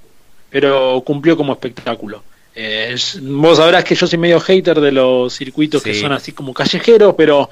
pero 0.51 1.03
cumplió 1.05 1.37
como 1.37 1.53
espectáculo. 1.53 2.23
Eh, 2.55 2.97
vos 3.23 3.59
sabrás 3.59 3.85
que 3.85 3.95
yo 3.95 4.07
soy 4.07 4.19
medio 4.19 4.41
hater 4.41 4.81
de 4.81 4.91
los 4.91 5.33
circuitos 5.33 5.81
que 5.81 5.95
son 5.95 6.13
así 6.13 6.33
como 6.33 6.53
callejeros, 6.53 7.15
pero 7.17 7.49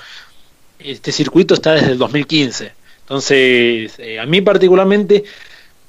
este 0.78 1.12
circuito 1.12 1.54
está 1.54 1.72
desde 1.74 1.92
el 1.92 1.98
2015. 1.98 2.72
Entonces, 3.00 3.98
eh, 3.98 4.18
a 4.18 4.26
mí 4.26 4.40
particularmente 4.40 5.24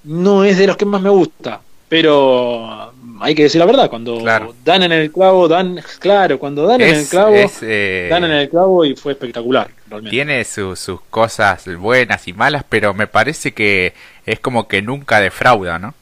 no 0.04 0.44
es 0.44 0.58
de 0.58 0.68
los 0.68 0.78
que 0.78 0.86
más 0.86 1.02
me 1.02 1.10
gusta, 1.10 1.62
pero 1.90 2.94
hay 3.20 3.34
que 3.34 3.44
decir 3.44 3.60
la 3.60 3.66
verdad, 3.66 3.90
cuando 3.90 4.24
dan 4.64 4.84
en 4.84 4.92
el 4.92 5.12
clavo, 5.12 5.48
dan, 5.48 5.82
claro, 6.00 6.38
cuando 6.38 6.68
dan 6.68 6.82
en 6.82 6.96
el 6.96 7.08
clavo, 7.08 7.36
eh, 7.62 8.08
dan 8.10 8.24
en 8.24 8.32
el 8.32 8.50
clavo 8.50 8.86
y 8.86 8.96
fue 8.96 9.14
espectacular. 9.14 9.70
Tiene 10.10 10.44
sus 10.44 11.00
cosas 11.10 11.68
buenas 11.78 12.28
y 12.28 12.34
malas, 12.34 12.64
pero 12.68 12.94
me 12.94 13.08
parece 13.08 13.54
que 13.54 13.94
es 14.26 14.40
como 14.40 14.68
que 14.68 14.82
nunca 14.82 15.20
defrauda, 15.20 15.80
¿no? 15.80 15.94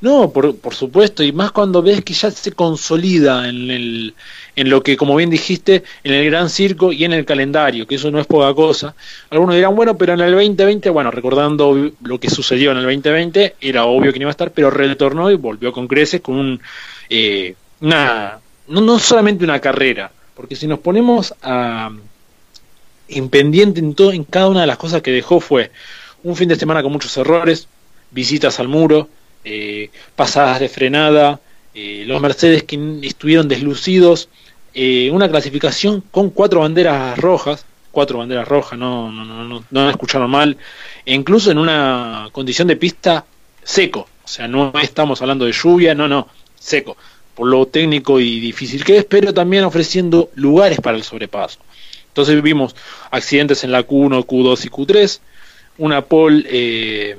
No, 0.00 0.30
por, 0.30 0.56
por 0.58 0.74
supuesto, 0.74 1.22
y 1.22 1.32
más 1.32 1.52
cuando 1.52 1.82
ves 1.82 2.04
que 2.04 2.12
ya 2.12 2.30
se 2.30 2.52
consolida 2.52 3.48
en, 3.48 3.70
el, 3.70 4.14
en 4.54 4.68
lo 4.68 4.82
que, 4.82 4.96
como 4.96 5.16
bien 5.16 5.30
dijiste, 5.30 5.84
en 6.04 6.12
el 6.12 6.26
gran 6.26 6.50
circo 6.50 6.92
y 6.92 7.04
en 7.04 7.14
el 7.14 7.24
calendario, 7.24 7.86
que 7.86 7.94
eso 7.94 8.10
no 8.10 8.20
es 8.20 8.26
poca 8.26 8.52
cosa. 8.54 8.94
Algunos 9.30 9.54
dirán, 9.54 9.74
bueno, 9.74 9.96
pero 9.96 10.12
en 10.12 10.20
el 10.20 10.32
2020, 10.32 10.90
bueno, 10.90 11.10
recordando 11.10 11.92
lo 12.02 12.20
que 12.20 12.28
sucedió 12.28 12.72
en 12.72 12.78
el 12.78 12.84
2020, 12.84 13.56
era 13.60 13.84
obvio 13.86 14.12
que 14.12 14.18
no 14.18 14.24
iba 14.24 14.30
a 14.30 14.32
estar, 14.32 14.52
pero 14.52 14.70
retornó 14.70 15.30
y 15.30 15.36
volvió 15.36 15.72
con 15.72 15.88
creces, 15.88 16.20
con 16.20 16.36
un, 16.36 16.60
eh, 17.08 17.54
una 17.80 18.38
no, 18.68 18.80
no 18.80 18.98
solamente 18.98 19.44
una 19.44 19.60
carrera, 19.60 20.10
porque 20.34 20.56
si 20.56 20.66
nos 20.66 20.80
ponemos 20.80 21.34
a 21.42 21.90
en 23.08 23.28
pendiente 23.28 23.80
en, 23.80 23.94
todo, 23.94 24.12
en 24.12 24.24
cada 24.24 24.48
una 24.48 24.62
de 24.62 24.66
las 24.66 24.78
cosas 24.78 25.00
que 25.00 25.12
dejó 25.12 25.38
fue 25.38 25.70
un 26.24 26.34
fin 26.34 26.48
de 26.48 26.56
semana 26.56 26.82
con 26.82 26.92
muchos 26.92 27.16
errores, 27.16 27.68
visitas 28.10 28.58
al 28.58 28.68
muro, 28.68 29.08
eh, 29.48 29.90
pasadas 30.16 30.58
de 30.58 30.68
frenada, 30.68 31.38
eh, 31.72 32.02
los 32.04 32.20
Mercedes 32.20 32.64
que 32.64 32.98
estuvieron 33.02 33.46
deslucidos, 33.46 34.28
eh, 34.74 35.08
una 35.12 35.28
clasificación 35.28 36.02
con 36.10 36.30
cuatro 36.30 36.60
banderas 36.60 37.16
rojas, 37.16 37.64
cuatro 37.92 38.18
banderas 38.18 38.48
rojas, 38.48 38.76
no, 38.76 39.12
no, 39.12 39.24
no, 39.24 39.64
no, 39.70 39.90
escucharon 39.90 40.28
mal, 40.28 40.56
e 41.04 41.14
incluso 41.14 41.52
en 41.52 41.58
una 41.58 42.28
condición 42.32 42.66
de 42.66 42.74
pista 42.74 43.24
seco, 43.62 44.08
o 44.24 44.28
sea, 44.28 44.48
no 44.48 44.72
estamos 44.82 45.22
hablando 45.22 45.44
de 45.44 45.52
lluvia, 45.52 45.94
no, 45.94 46.08
no, 46.08 46.26
seco, 46.58 46.96
por 47.36 47.46
lo 47.46 47.66
técnico 47.66 48.18
y 48.18 48.40
difícil 48.40 48.84
que 48.84 48.96
es, 48.96 49.04
pero 49.04 49.32
también 49.32 49.62
ofreciendo 49.62 50.30
lugares 50.34 50.80
para 50.80 50.96
el 50.96 51.04
sobrepaso. 51.04 51.60
Entonces 52.08 52.42
vimos 52.42 52.74
accidentes 53.12 53.62
en 53.62 53.70
la 53.70 53.86
Q1, 53.86 54.26
Q2 54.26 54.64
y 54.64 54.68
Q3, 54.70 55.20
una 55.78 56.02
pole 56.02 57.16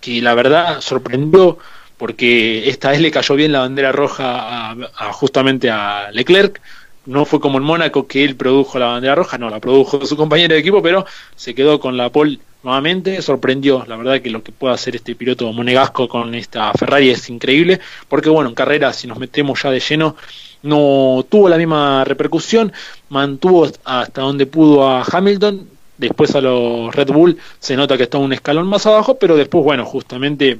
que 0.00 0.20
la 0.22 0.34
verdad 0.34 0.80
sorprendió 0.80 1.58
porque 1.98 2.68
esta 2.68 2.90
vez 2.90 3.00
le 3.00 3.10
cayó 3.10 3.34
bien 3.34 3.52
la 3.52 3.60
bandera 3.60 3.92
roja 3.92 4.70
a, 4.70 5.12
justamente 5.12 5.68
a 5.68 6.10
Leclerc. 6.12 6.60
No 7.06 7.24
fue 7.24 7.40
como 7.40 7.58
en 7.58 7.64
Mónaco 7.64 8.06
que 8.06 8.22
él 8.24 8.36
produjo 8.36 8.78
la 8.78 8.86
bandera 8.86 9.14
roja, 9.14 9.38
no, 9.38 9.50
la 9.50 9.60
produjo 9.60 10.04
su 10.06 10.16
compañero 10.16 10.54
de 10.54 10.60
equipo, 10.60 10.82
pero 10.82 11.06
se 11.34 11.54
quedó 11.54 11.80
con 11.80 11.96
la 11.96 12.10
pole 12.10 12.38
nuevamente. 12.62 13.20
Sorprendió, 13.22 13.84
la 13.88 13.96
verdad, 13.96 14.20
que 14.20 14.30
lo 14.30 14.42
que 14.42 14.52
puede 14.52 14.74
hacer 14.74 14.94
este 14.94 15.14
piloto 15.14 15.50
monegasco 15.52 16.06
con 16.06 16.34
esta 16.34 16.72
Ferrari 16.74 17.10
es 17.10 17.28
increíble, 17.30 17.80
porque 18.08 18.28
bueno, 18.28 18.50
en 18.50 18.54
carrera, 18.54 18.92
si 18.92 19.06
nos 19.06 19.18
metemos 19.18 19.62
ya 19.62 19.70
de 19.70 19.80
lleno, 19.80 20.16
no 20.62 21.24
tuvo 21.28 21.48
la 21.48 21.56
misma 21.56 22.04
repercusión, 22.04 22.72
mantuvo 23.08 23.68
hasta 23.84 24.20
donde 24.20 24.46
pudo 24.46 24.86
a 24.86 25.02
Hamilton, 25.02 25.66
después 25.98 26.34
a 26.34 26.40
los 26.40 26.94
Red 26.94 27.08
Bull 27.08 27.36
se 27.58 27.76
nota 27.76 27.96
que 27.96 28.04
está 28.04 28.18
un 28.18 28.32
escalón 28.32 28.66
más 28.66 28.86
abajo, 28.86 29.18
pero 29.18 29.36
después, 29.36 29.64
bueno, 29.64 29.84
justamente 29.84 30.58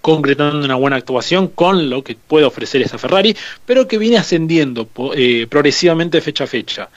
concretando 0.00 0.64
una 0.64 0.76
buena 0.76 0.96
actuación 0.96 1.48
con 1.48 1.90
lo 1.90 2.02
que 2.02 2.14
puede 2.14 2.44
ofrecer 2.44 2.82
esa 2.82 2.98
Ferrari, 2.98 3.36
pero 3.66 3.88
que 3.88 3.98
viene 3.98 4.16
ascendiendo 4.16 4.88
eh, 5.14 5.46
progresivamente 5.48 6.20
fecha 6.20 6.44
a 6.44 6.46
fecha. 6.46 6.88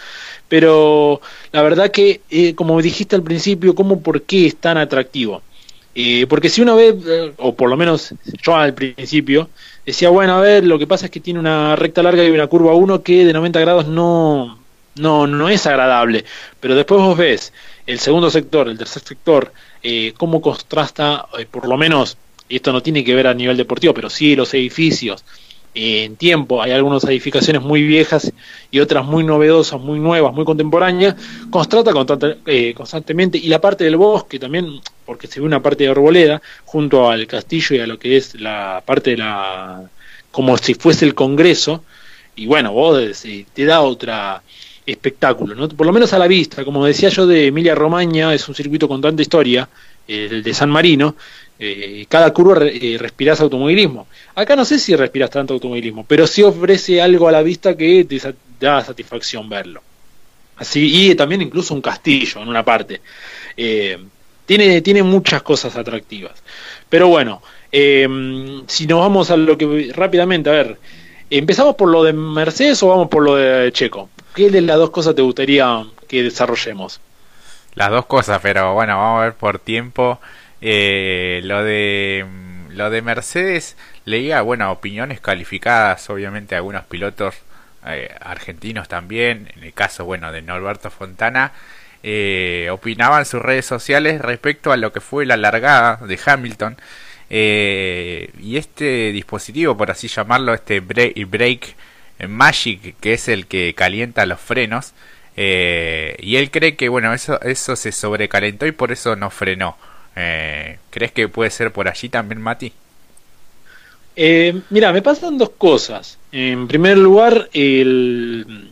Pero 0.47 1.21
la 1.51 1.61
verdad 1.61 1.91
que, 1.91 2.21
eh, 2.29 2.53
como 2.55 2.81
dijiste 2.81 3.15
al 3.15 3.23
principio, 3.23 3.73
¿cómo 3.73 4.01
por 4.01 4.21
qué 4.23 4.47
es 4.47 4.55
tan 4.57 4.77
atractivo? 4.77 5.41
Eh, 5.93 6.25
porque 6.29 6.49
si 6.49 6.61
uno 6.61 6.75
ve, 6.75 7.33
o 7.37 7.53
por 7.53 7.69
lo 7.69 7.75
menos 7.75 8.13
yo 8.41 8.55
al 8.55 8.73
principio, 8.73 9.49
decía, 9.85 10.09
bueno, 10.09 10.35
a 10.35 10.41
ver, 10.41 10.63
lo 10.63 10.79
que 10.79 10.87
pasa 10.87 11.05
es 11.05 11.11
que 11.11 11.19
tiene 11.19 11.39
una 11.39 11.75
recta 11.75 12.03
larga 12.03 12.23
y 12.23 12.29
una 12.29 12.47
curva 12.47 12.73
1 12.75 13.01
que 13.01 13.25
de 13.25 13.33
90 13.33 13.59
grados 13.59 13.87
no, 13.87 14.60
no, 14.95 15.27
no 15.27 15.49
es 15.49 15.65
agradable. 15.67 16.25
Pero 16.59 16.75
después 16.75 17.01
vos 17.01 17.17
ves 17.17 17.53
el 17.87 17.99
segundo 17.99 18.29
sector, 18.29 18.67
el 18.67 18.77
tercer 18.77 19.03
sector, 19.03 19.51
eh, 19.83 20.13
cómo 20.17 20.41
contrasta, 20.41 21.27
eh, 21.37 21.45
por 21.49 21.67
lo 21.67 21.77
menos, 21.77 22.17
esto 22.49 22.71
no 22.71 22.81
tiene 22.81 23.03
que 23.03 23.15
ver 23.15 23.27
a 23.27 23.33
nivel 23.33 23.57
deportivo, 23.57 23.93
pero 23.93 24.09
sí 24.09 24.35
los 24.35 24.53
edificios. 24.53 25.23
Eh, 25.73 26.03
en 26.03 26.17
tiempo, 26.17 26.61
hay 26.61 26.71
algunas 26.71 27.03
edificaciones 27.05 27.61
muy 27.61 27.83
viejas 27.83 28.33
y 28.71 28.79
otras 28.79 29.05
muy 29.05 29.23
novedosas, 29.23 29.79
muy 29.79 29.99
nuevas, 29.99 30.33
muy 30.33 30.43
contemporáneas, 30.43 31.15
contrasta 31.49 31.93
constantemente, 31.93 33.37
y 33.37 33.47
la 33.47 33.61
parte 33.61 33.85
del 33.85 33.95
bosque 33.95 34.37
también, 34.37 34.81
porque 35.05 35.27
se 35.27 35.39
ve 35.39 35.45
una 35.45 35.61
parte 35.61 35.85
de 35.85 35.91
arboleda 35.91 36.41
junto 36.65 37.09
al 37.09 37.25
castillo 37.25 37.77
y 37.77 37.79
a 37.79 37.87
lo 37.87 37.97
que 37.97 38.17
es 38.17 38.35
la 38.35 38.83
parte 38.85 39.11
de 39.11 39.17
la, 39.17 39.89
como 40.31 40.57
si 40.57 40.73
fuese 40.73 41.05
el 41.05 41.15
Congreso, 41.15 41.83
y 42.35 42.47
bueno, 42.47 42.73
vos 42.73 43.23
te 43.53 43.65
da 43.65 43.81
otra, 43.81 44.43
espectáculo, 44.91 45.55
¿no? 45.55 45.67
por 45.69 45.87
lo 45.87 45.93
menos 45.93 46.13
a 46.13 46.19
la 46.19 46.27
vista. 46.27 46.63
Como 46.63 46.85
decía 46.85 47.09
yo 47.09 47.25
de 47.25 47.47
Emilia 47.47 47.75
Romagna, 47.75 48.33
es 48.33 48.47
un 48.47 48.55
circuito 48.55 48.87
con 48.87 49.01
tanta 49.01 49.21
historia, 49.21 49.67
el 50.07 50.43
de 50.43 50.53
San 50.53 50.69
Marino, 50.69 51.15
eh, 51.63 52.07
cada 52.09 52.33
curva 52.33 52.65
eh, 52.65 52.97
respiras 52.99 53.39
automovilismo. 53.39 54.07
Acá 54.33 54.55
no 54.55 54.65
sé 54.65 54.79
si 54.79 54.95
respiras 54.95 55.29
tanto 55.29 55.53
automovilismo, 55.53 56.03
pero 56.07 56.25
sí 56.25 56.41
ofrece 56.41 56.99
algo 56.99 57.27
a 57.27 57.31
la 57.31 57.43
vista 57.43 57.77
que 57.77 58.03
te 58.05 58.19
da 58.59 58.83
satisfacción 58.83 59.47
verlo. 59.47 59.83
Así, 60.55 61.09
y 61.11 61.13
también 61.13 61.43
incluso 61.43 61.75
un 61.75 61.81
castillo 61.81 62.41
en 62.41 62.47
una 62.47 62.65
parte. 62.65 63.01
Eh, 63.55 63.95
tiene, 64.47 64.81
tiene 64.81 65.03
muchas 65.03 65.43
cosas 65.43 65.75
atractivas. 65.75 66.33
Pero 66.89 67.09
bueno, 67.09 67.43
si 67.71 68.87
nos 68.87 68.99
vamos 68.99 69.29
a 69.29 69.37
lo 69.37 69.55
que 69.55 69.91
rápidamente, 69.93 70.49
a 70.49 70.53
ver, 70.53 70.77
¿empezamos 71.29 71.75
por 71.75 71.89
lo 71.89 72.03
de 72.03 72.11
Mercedes 72.11 72.81
o 72.81 72.87
vamos 72.87 73.07
por 73.07 73.21
lo 73.21 73.35
de 73.35 73.71
Checo? 73.71 74.09
¿Qué 74.33 74.49
de 74.49 74.61
las 74.61 74.77
dos 74.77 74.91
cosas 74.91 75.13
te 75.13 75.21
gustaría 75.21 75.85
que 76.07 76.23
desarrollemos? 76.23 77.01
Las 77.75 77.89
dos 77.89 78.05
cosas, 78.05 78.39
pero 78.41 78.73
bueno, 78.73 78.97
vamos 78.97 79.19
a 79.19 79.23
ver 79.25 79.33
por 79.33 79.59
tiempo. 79.59 80.19
Eh, 80.61 81.41
lo 81.43 81.63
de 81.63 82.25
mm, 82.27 82.71
lo 82.71 82.89
de 82.89 83.01
Mercedes 83.01 83.75
leía, 84.05 84.41
bueno, 84.41 84.71
opiniones 84.71 85.19
calificadas, 85.19 86.09
obviamente 86.09 86.55
algunos 86.55 86.85
pilotos 86.85 87.35
eh, 87.85 88.15
argentinos 88.21 88.87
también, 88.87 89.51
en 89.55 89.63
el 89.63 89.73
caso, 89.73 90.05
bueno, 90.05 90.31
de 90.31 90.41
Norberto 90.41 90.89
Fontana, 90.91 91.51
eh, 92.03 92.69
opinaban 92.71 93.25
sus 93.25 93.41
redes 93.41 93.65
sociales 93.65 94.21
respecto 94.21 94.71
a 94.71 94.77
lo 94.77 94.93
que 94.93 95.01
fue 95.01 95.25
la 95.25 95.37
largada 95.37 95.97
de 96.05 96.19
Hamilton. 96.23 96.77
y 97.29 98.57
este 98.57 99.11
dispositivo, 99.11 99.77
por 99.77 99.91
así 99.91 100.07
llamarlo, 100.07 100.53
este 100.53 100.79
break 100.79 101.75
Magic, 102.27 102.95
que 102.99 103.13
es 103.13 103.27
el 103.27 103.47
que 103.47 103.73
calienta 103.73 104.25
los 104.25 104.39
frenos. 104.39 104.93
Eh, 105.37 106.17
y 106.19 106.35
él 106.35 106.51
cree 106.51 106.75
que 106.75 106.89
bueno, 106.89 107.13
eso, 107.13 107.39
eso 107.41 107.75
se 107.75 107.91
sobrecalentó 107.91 108.65
y 108.65 108.71
por 108.71 108.91
eso 108.91 109.15
no 109.15 109.29
frenó. 109.29 109.77
Eh, 110.15 110.77
¿Crees 110.89 111.11
que 111.11 111.27
puede 111.29 111.49
ser 111.51 111.71
por 111.71 111.87
allí 111.87 112.09
también, 112.09 112.41
Mati? 112.41 112.73
Eh, 114.15 114.61
mira, 114.69 114.91
me 114.91 115.01
pasan 115.01 115.37
dos 115.37 115.51
cosas. 115.51 116.17
En 116.31 116.67
primer 116.67 116.97
lugar, 116.97 117.49
el... 117.53 118.71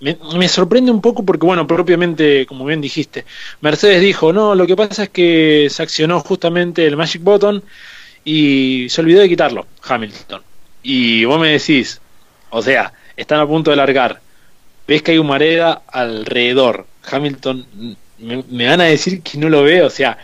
me, 0.00 0.48
sorprende 0.48 0.90
un 0.90 1.02
poco 1.02 1.24
porque, 1.24 1.46
bueno, 1.46 1.66
propiamente, 1.66 2.46
como 2.46 2.64
bien 2.64 2.80
dijiste, 2.80 3.24
Mercedes 3.60 4.00
dijo, 4.00 4.32
no, 4.32 4.54
lo 4.54 4.66
que 4.66 4.76
pasa 4.76 5.04
es 5.04 5.08
que 5.10 5.68
se 5.70 5.82
accionó 5.82 6.20
justamente 6.20 6.86
el 6.86 6.96
Magic 6.96 7.22
Button 7.22 7.62
y 8.24 8.86
se 8.88 9.00
olvidó 9.02 9.20
de 9.20 9.28
quitarlo, 9.28 9.66
Hamilton. 9.86 10.42
Y 10.82 11.24
vos 11.26 11.38
me 11.38 11.48
decís, 11.50 12.00
o 12.50 12.62
sea, 12.62 12.92
están 13.16 13.40
a 13.40 13.46
punto 13.46 13.70
de 13.70 13.76
largar. 13.76 14.20
Ves 14.86 15.02
que 15.02 15.12
hay 15.12 15.18
humareda 15.18 15.82
alrededor. 15.88 16.86
Hamilton, 17.10 17.66
me, 18.18 18.66
van 18.68 18.80
a 18.80 18.84
decir 18.84 19.22
que 19.22 19.38
no 19.38 19.48
lo 19.48 19.62
ve, 19.62 19.82
o 19.82 19.90
sea, 19.90 20.18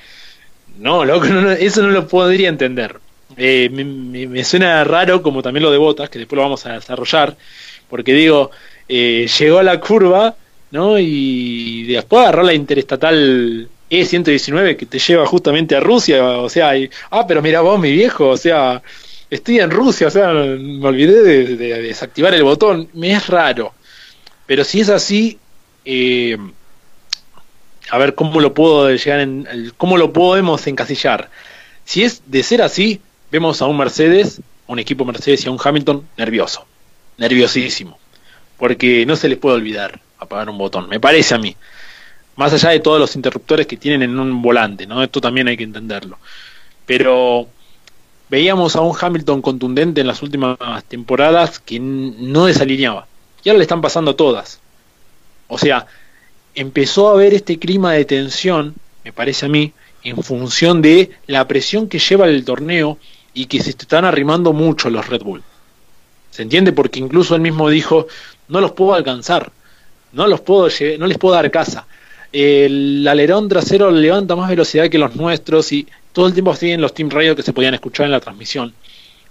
no, 0.79 1.05
loco, 1.05 1.27
eso 1.59 1.83
no 1.83 1.91
lo 1.91 2.07
podría 2.07 2.49
entender. 2.49 2.99
Eh, 3.37 3.69
me, 3.71 4.45
suena 4.45 4.85
raro, 4.85 5.23
como 5.23 5.43
también 5.43 5.63
lo 5.63 5.71
de 5.71 5.79
Botas, 5.79 6.11
que 6.11 6.19
después 6.19 6.37
lo 6.37 6.43
vamos 6.43 6.65
a 6.67 6.75
desarrollar, 6.75 7.37
porque 7.89 8.13
digo, 8.13 8.51
eh, 8.89 9.29
llegó 9.39 9.59
a 9.59 9.63
la 9.63 9.81
curva, 9.81 10.37
¿no? 10.71 10.99
Y 10.99 11.85
después 11.85 12.23
agarró 12.23 12.43
la 12.43 12.55
interestatal 12.55 13.69
E119 13.91 14.77
que 14.77 14.87
te 14.87 14.99
lleva 14.99 15.27
justamente 15.27 15.77
a 15.77 15.81
Rusia, 15.81 16.25
o 16.25 16.49
sea, 16.49 16.73
ah, 17.11 17.27
pero 17.27 17.43
mira 17.43 17.61
vos, 17.61 17.79
mi 17.79 17.93
viejo, 17.93 18.29
o 18.29 18.37
sea, 18.37 18.83
estoy 19.31 19.61
en 19.61 19.71
Rusia, 19.71 20.09
o 20.09 20.11
sea, 20.11 20.33
me 20.33 20.87
olvidé 20.87 21.23
de, 21.23 21.83
desactivar 21.83 22.35
el 22.35 22.45
botón, 22.45 22.89
me 22.95 23.13
es 23.13 23.27
raro. 23.27 23.73
Pero 24.47 24.65
si 24.65 24.81
es 24.81 24.89
así, 24.89 25.39
eh, 25.85 26.37
a 27.91 27.99
ver 27.99 28.15
cómo 28.15 28.41
lo 28.41 28.55
puedo 28.55 28.91
llegar 28.91 29.21
en, 29.21 29.73
cómo 29.77 29.97
lo 29.97 30.13
podemos 30.13 30.67
encasillar. 30.67 31.31
Si 31.85 32.03
es 32.05 32.23
de 32.27 32.43
ser 32.43 32.63
así, 32.63 33.01
vemos 33.31 33.63
a 33.63 33.67
un 33.67 33.77
Mercedes, 33.77 34.41
un 34.67 34.79
equipo 34.79 35.05
Mercedes 35.05 35.45
y 35.45 35.49
a 35.49 35.53
un 35.53 35.59
Hamilton 35.63 36.07
nervioso, 36.17 36.67
nerviosísimo, 37.19 37.99
porque 38.59 39.07
no 39.07 39.17
se 39.17 39.29
les 39.29 39.39
puede 39.39 39.57
olvidar 39.57 40.01
apagar 40.19 40.49
un 40.49 40.59
botón, 40.59 40.89
me 40.89 41.01
parece 41.01 41.35
a 41.35 41.39
mí. 41.39 41.55
Más 42.37 42.53
allá 42.53 42.71
de 42.71 42.81
todos 42.81 43.01
los 43.01 43.17
interruptores 43.17 43.67
que 43.67 43.77
tienen 43.77 44.03
en 44.03 44.19
un 44.19 44.43
volante, 44.43 44.87
¿no? 44.87 45.03
Esto 45.03 45.21
también 45.21 45.49
hay 45.49 45.57
que 45.57 45.65
entenderlo. 45.65 46.19
Pero 46.85 47.49
veíamos 48.29 48.77
a 48.77 48.81
un 48.81 48.97
Hamilton 48.99 49.43
contundente 49.43 50.01
en 50.01 50.07
las 50.07 50.23
últimas 50.23 50.59
temporadas 50.89 51.59
que 51.59 51.79
no 51.79 52.47
desalineaba. 52.47 53.07
Y 53.43 53.49
ahora 53.49 53.59
le 53.59 53.63
están 53.63 53.81
pasando 53.81 54.17
todas. 54.17 54.61
O 55.49 55.59
sea, 55.59 55.87
empezó 56.55 57.09
a 57.09 57.13
haber 57.13 57.35
este 57.35 57.59
clima 57.59 57.93
de 57.93 58.05
tensión, 58.05 58.75
me 59.05 59.13
parece 59.13 59.47
a 59.47 59.49
mí, 59.49 59.73
en 60.03 60.23
función 60.23 60.83
de 60.83 61.11
la 61.27 61.47
presión 61.47 61.89
que 61.89 61.99
lleva 61.99 62.27
el 62.27 62.45
torneo 62.45 62.99
y 63.35 63.47
que 63.47 63.63
se 63.63 63.71
están 63.71 64.05
arrimando 64.05 64.53
mucho 64.53 64.91
los 64.91 65.09
Red 65.09 65.23
Bull. 65.23 65.43
¿Se 66.31 66.43
entiende? 66.43 66.73
Porque 66.73 67.01
incluso 67.01 67.35
él 67.35 67.41
mismo 67.41 67.69
dijo, 67.69 68.07
no 68.49 68.61
los 68.61 68.73
puedo 68.73 68.95
alcanzar, 68.95 69.53
no 70.13 70.27
los 70.27 70.41
puedo 70.41 70.69
no 70.99 71.07
les 71.07 71.19
puedo 71.19 71.35
dar 71.35 71.51
casa. 71.51 71.87
El 72.33 73.07
alerón 73.09 73.49
trasero 73.49 73.91
levanta 73.91 74.37
más 74.37 74.49
velocidad 74.49 74.89
que 74.89 74.99
los 74.99 75.17
nuestros 75.17 75.73
y 75.73 75.87
todo 76.17 76.29
el 76.29 76.33
tiempo 76.33 76.57
siguen 76.57 76.81
los 76.81 76.95
Team 76.95 77.11
Radio 77.11 77.37
que 77.37 77.43
se 77.43 77.53
podían 77.53 77.75
escuchar 77.75 78.07
en 78.07 78.13
la 78.13 78.21
transmisión. 78.21 78.73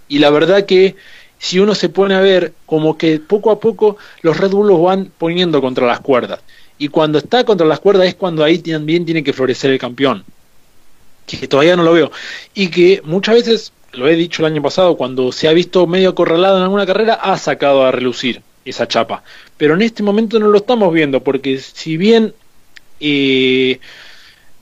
Y 0.06 0.20
la 0.20 0.30
verdad 0.30 0.66
que 0.66 0.94
si 1.36 1.58
uno 1.58 1.74
se 1.74 1.88
pone 1.88 2.14
a 2.14 2.20
ver 2.20 2.52
como 2.64 2.96
que 2.96 3.18
poco 3.18 3.50
a 3.50 3.58
poco 3.58 3.96
los 4.22 4.36
Red 4.36 4.52
Bull 4.52 4.68
los 4.68 4.80
van 4.80 5.10
poniendo 5.18 5.60
contra 5.60 5.84
las 5.84 5.98
cuerdas. 5.98 6.38
Y 6.78 6.86
cuando 6.86 7.18
está 7.18 7.42
contra 7.42 7.66
las 7.66 7.80
cuerdas 7.80 8.06
es 8.06 8.14
cuando 8.14 8.44
ahí 8.44 8.58
también 8.58 9.04
tiene 9.04 9.24
que 9.24 9.32
florecer 9.32 9.72
el 9.72 9.80
campeón. 9.80 10.22
Que 11.26 11.48
todavía 11.48 11.74
no 11.74 11.82
lo 11.82 11.92
veo. 11.92 12.12
Y 12.54 12.68
que 12.68 13.02
muchas 13.04 13.34
veces, 13.34 13.72
lo 13.90 14.06
he 14.06 14.14
dicho 14.14 14.42
el 14.42 14.52
año 14.52 14.62
pasado, 14.62 14.96
cuando 14.96 15.32
se 15.32 15.48
ha 15.48 15.52
visto 15.52 15.88
medio 15.88 16.10
acorralado 16.10 16.58
en 16.58 16.62
alguna 16.62 16.86
carrera, 16.86 17.14
ha 17.14 17.36
sacado 17.36 17.84
a 17.84 17.90
relucir 17.90 18.42
esa 18.64 18.86
chapa. 18.86 19.24
Pero 19.56 19.74
en 19.74 19.82
este 19.82 20.04
momento 20.04 20.38
no 20.38 20.46
lo 20.46 20.58
estamos 20.58 20.94
viendo, 20.94 21.20
porque 21.24 21.58
si 21.58 21.96
bien 21.96 22.32
eh, 23.00 23.80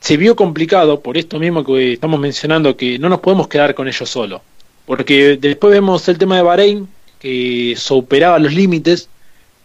se 0.05 0.17
vio 0.17 0.37
complicado, 0.37 1.01
por 1.01 1.17
esto 1.17 1.39
mismo 1.39 1.65
que 1.65 1.95
estamos 1.95 2.21
mencionando, 2.21 2.77
que 2.77 2.99
no 2.99 3.09
nos 3.09 3.21
podemos 3.21 3.49
quedar 3.49 3.75
con 3.75 3.89
ellos 3.89 4.09
solo 4.09 4.43
porque 4.87 5.37
después 5.41 5.73
vemos 5.73 6.07
el 6.09 6.19
tema 6.19 6.37
de 6.37 6.43
Bahrein, 6.43 6.89
que 7.19 7.75
superaba 7.77 8.39
los 8.39 8.53
límites, 8.53 9.09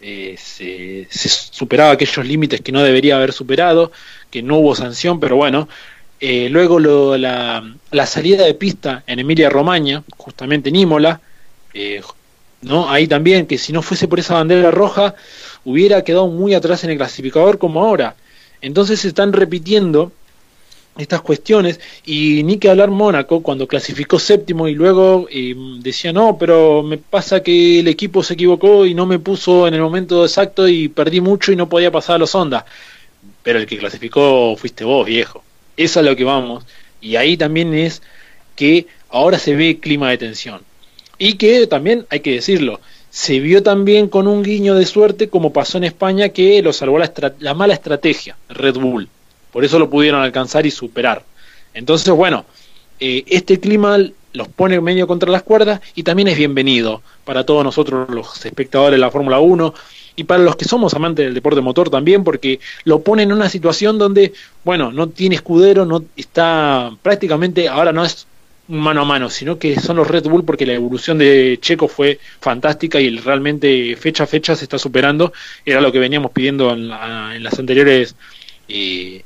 eh, 0.02 0.36
se, 0.40 1.08
superaba 1.30 1.92
aquellos 1.92 2.26
límites 2.26 2.62
que 2.62 2.72
no 2.72 2.82
debería 2.82 3.18
haber 3.18 3.34
superado, 3.34 3.92
que 4.32 4.42
no 4.42 4.58
hubo 4.58 4.76
sanción, 4.76 5.20
pero 5.20 5.36
bueno. 5.36 5.68
Eh, 6.22 6.50
luego 6.50 6.80
lo, 6.80 7.18
la, 7.18 7.64
la, 7.92 8.06
salida 8.06 8.44
de 8.44 8.54
pista 8.54 9.04
en 9.08 9.20
Emilia 9.20 9.50
Romagna, 9.50 10.04
justamente 10.18 10.68
en 10.68 10.76
Imola, 10.76 11.22
eh, 11.74 12.02
¿no? 12.62 12.90
ahí 12.90 13.08
también, 13.08 13.46
que 13.46 13.58
si 13.58 13.72
no 13.72 13.82
fuese 13.82 14.10
por 14.10 14.20
esa 14.20 14.34
bandera 14.34 14.70
roja, 14.70 15.16
hubiera 15.64 16.04
quedado 16.04 16.28
muy 16.28 16.54
atrás 16.54 16.84
en 16.84 16.90
el 16.90 16.98
clasificador 16.98 17.58
como 17.58 17.82
ahora. 17.82 18.16
Entonces 18.62 19.00
se 19.00 19.08
están 19.08 19.32
repitiendo 19.32 20.12
estas 21.00 21.22
cuestiones 21.22 21.80
y 22.06 22.44
ni 22.44 22.58
que 22.58 22.70
hablar 22.70 22.90
Mónaco 22.90 23.42
cuando 23.42 23.68
clasificó 23.68 24.20
séptimo 24.20 24.68
y 24.68 24.76
luego 24.76 25.28
eh, 25.32 25.56
decía 25.80 26.14
no 26.14 26.38
pero 26.38 26.84
me 26.84 26.98
pasa 26.98 27.42
que 27.42 27.80
el 27.80 27.88
equipo 27.88 28.24
se 28.24 28.34
equivocó 28.34 28.86
y 28.86 28.94
no 28.94 29.06
me 29.06 29.20
puso 29.20 29.68
en 29.68 29.74
el 29.74 29.82
momento 29.82 30.24
exacto 30.24 30.68
y 30.68 30.90
perdí 30.90 31.22
mucho 31.22 31.52
y 31.52 31.56
no 31.56 31.70
podía 31.70 31.92
pasar 31.92 32.16
a 32.16 32.20
los 32.20 32.36
Honda 32.36 32.66
pero 33.44 33.60
el 33.60 33.66
que 33.66 33.78
clasificó 33.78 34.56
fuiste 34.58 34.84
vos 34.84 35.06
viejo. 35.06 35.44
Eso 35.78 36.00
es 36.00 36.06
a 36.06 36.10
lo 36.10 36.16
que 36.16 36.24
vamos. 36.24 36.66
Y 37.02 37.16
ahí 37.16 37.38
también 37.38 37.74
es 37.74 38.02
que 38.56 38.88
ahora 39.10 39.40
se 39.40 39.56
ve 39.56 39.80
clima 39.80 40.10
de 40.10 40.18
tensión. 40.18 40.62
Y 41.18 41.36
que 41.36 41.68
también 41.68 42.06
hay 42.10 42.20
que 42.20 42.34
decirlo 42.34 42.80
se 43.12 43.40
vio 43.40 43.64
también 43.64 44.08
con 44.08 44.28
un 44.28 44.44
guiño 44.44 44.76
de 44.76 44.86
suerte 44.86 45.30
como 45.30 45.52
pasó 45.52 45.80
en 45.80 45.84
España 45.84 46.30
que 46.30 46.62
lo 46.62 46.72
salvó 46.74 47.00
la, 47.00 47.12
la 47.40 47.56
mala 47.56 47.74
estrategia 47.74 48.38
Red 48.50 48.76
Bull 48.76 49.10
por 49.52 49.66
eso 49.66 49.80
lo 49.80 49.90
pudieron 49.90 50.22
alcanzar 50.22 50.66
y 50.66 50.72
superar. 50.72 51.24
Entonces, 51.74 52.14
bueno, 52.14 52.46
eh, 53.00 53.24
este 53.28 53.60
clima 53.60 53.98
los 54.34 54.48
pone 54.48 54.80
medio 54.82 55.08
contra 55.08 55.32
las 55.32 55.44
cuerdas 55.44 55.82
y 55.96 56.04
también 56.04 56.28
es 56.28 56.38
bienvenido 56.38 57.02
para 57.26 57.46
todos 57.46 57.64
nosotros 57.64 58.10
los 58.10 58.46
espectadores 58.46 58.98
de 58.98 59.02
la 59.02 59.12
Fórmula 59.12 59.40
1 59.40 59.74
y 60.16 60.26
para 60.26 60.44
los 60.44 60.56
que 60.56 60.66
somos 60.66 60.94
amantes 60.94 61.26
del 61.26 61.34
deporte 61.34 61.62
motor 61.62 61.90
también, 61.90 62.24
porque 62.24 62.60
lo 62.84 63.02
pone 63.02 63.24
en 63.24 63.32
una 63.32 63.48
situación 63.48 63.98
donde, 63.98 64.34
bueno, 64.66 64.92
no 64.92 65.08
tiene 65.08 65.36
escudero, 65.36 65.86
no 65.86 66.04
está 66.18 66.92
prácticamente, 67.02 67.70
ahora 67.70 67.94
no 67.94 68.04
es 68.04 68.28
mano 68.68 69.02
a 69.02 69.06
mano, 69.06 69.30
sino 69.30 69.58
que 69.58 69.80
son 69.80 69.96
los 69.96 70.08
Red 70.08 70.26
Bull 70.26 70.44
porque 70.44 70.66
la 70.66 70.74
evolución 70.74 71.18
de 71.18 71.58
Checo 71.62 71.88
fue 71.88 72.20
fantástica 72.40 73.00
y 73.00 73.18
realmente 73.18 73.96
fecha 73.96 74.26
a 74.26 74.28
fecha 74.28 74.56
se 74.56 74.66
está 74.66 74.78
superando, 74.78 75.32
era 75.66 75.82
lo 75.82 75.92
que 75.92 76.00
veníamos 76.00 76.32
pidiendo 76.32 76.72
en, 76.72 76.92
en 76.92 77.44
las 77.44 77.58
anteriores 77.58 78.16
y 78.70 79.24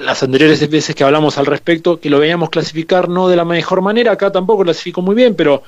las 0.00 0.22
anteriores 0.22 0.68
veces 0.70 0.94
que 0.94 1.04
hablamos 1.04 1.36
al 1.36 1.46
respecto, 1.46 2.00
que 2.00 2.08
lo 2.08 2.18
veíamos 2.18 2.50
clasificar 2.50 3.08
no 3.08 3.28
de 3.28 3.36
la 3.36 3.44
mejor 3.44 3.82
manera, 3.82 4.12
acá 4.12 4.30
tampoco 4.30 4.62
clasificó 4.62 5.02
muy 5.02 5.14
bien, 5.14 5.34
pero 5.34 5.62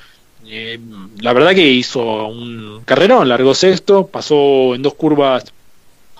eh, 0.47 0.79
la 1.19 1.33
verdad 1.33 1.53
que 1.53 1.67
hizo 1.67 2.27
un 2.27 2.81
carrerón, 2.85 3.29
largó 3.29 3.53
sexto, 3.53 4.07
pasó 4.07 4.73
en 4.73 4.81
dos 4.81 4.95
curvas, 4.95 5.45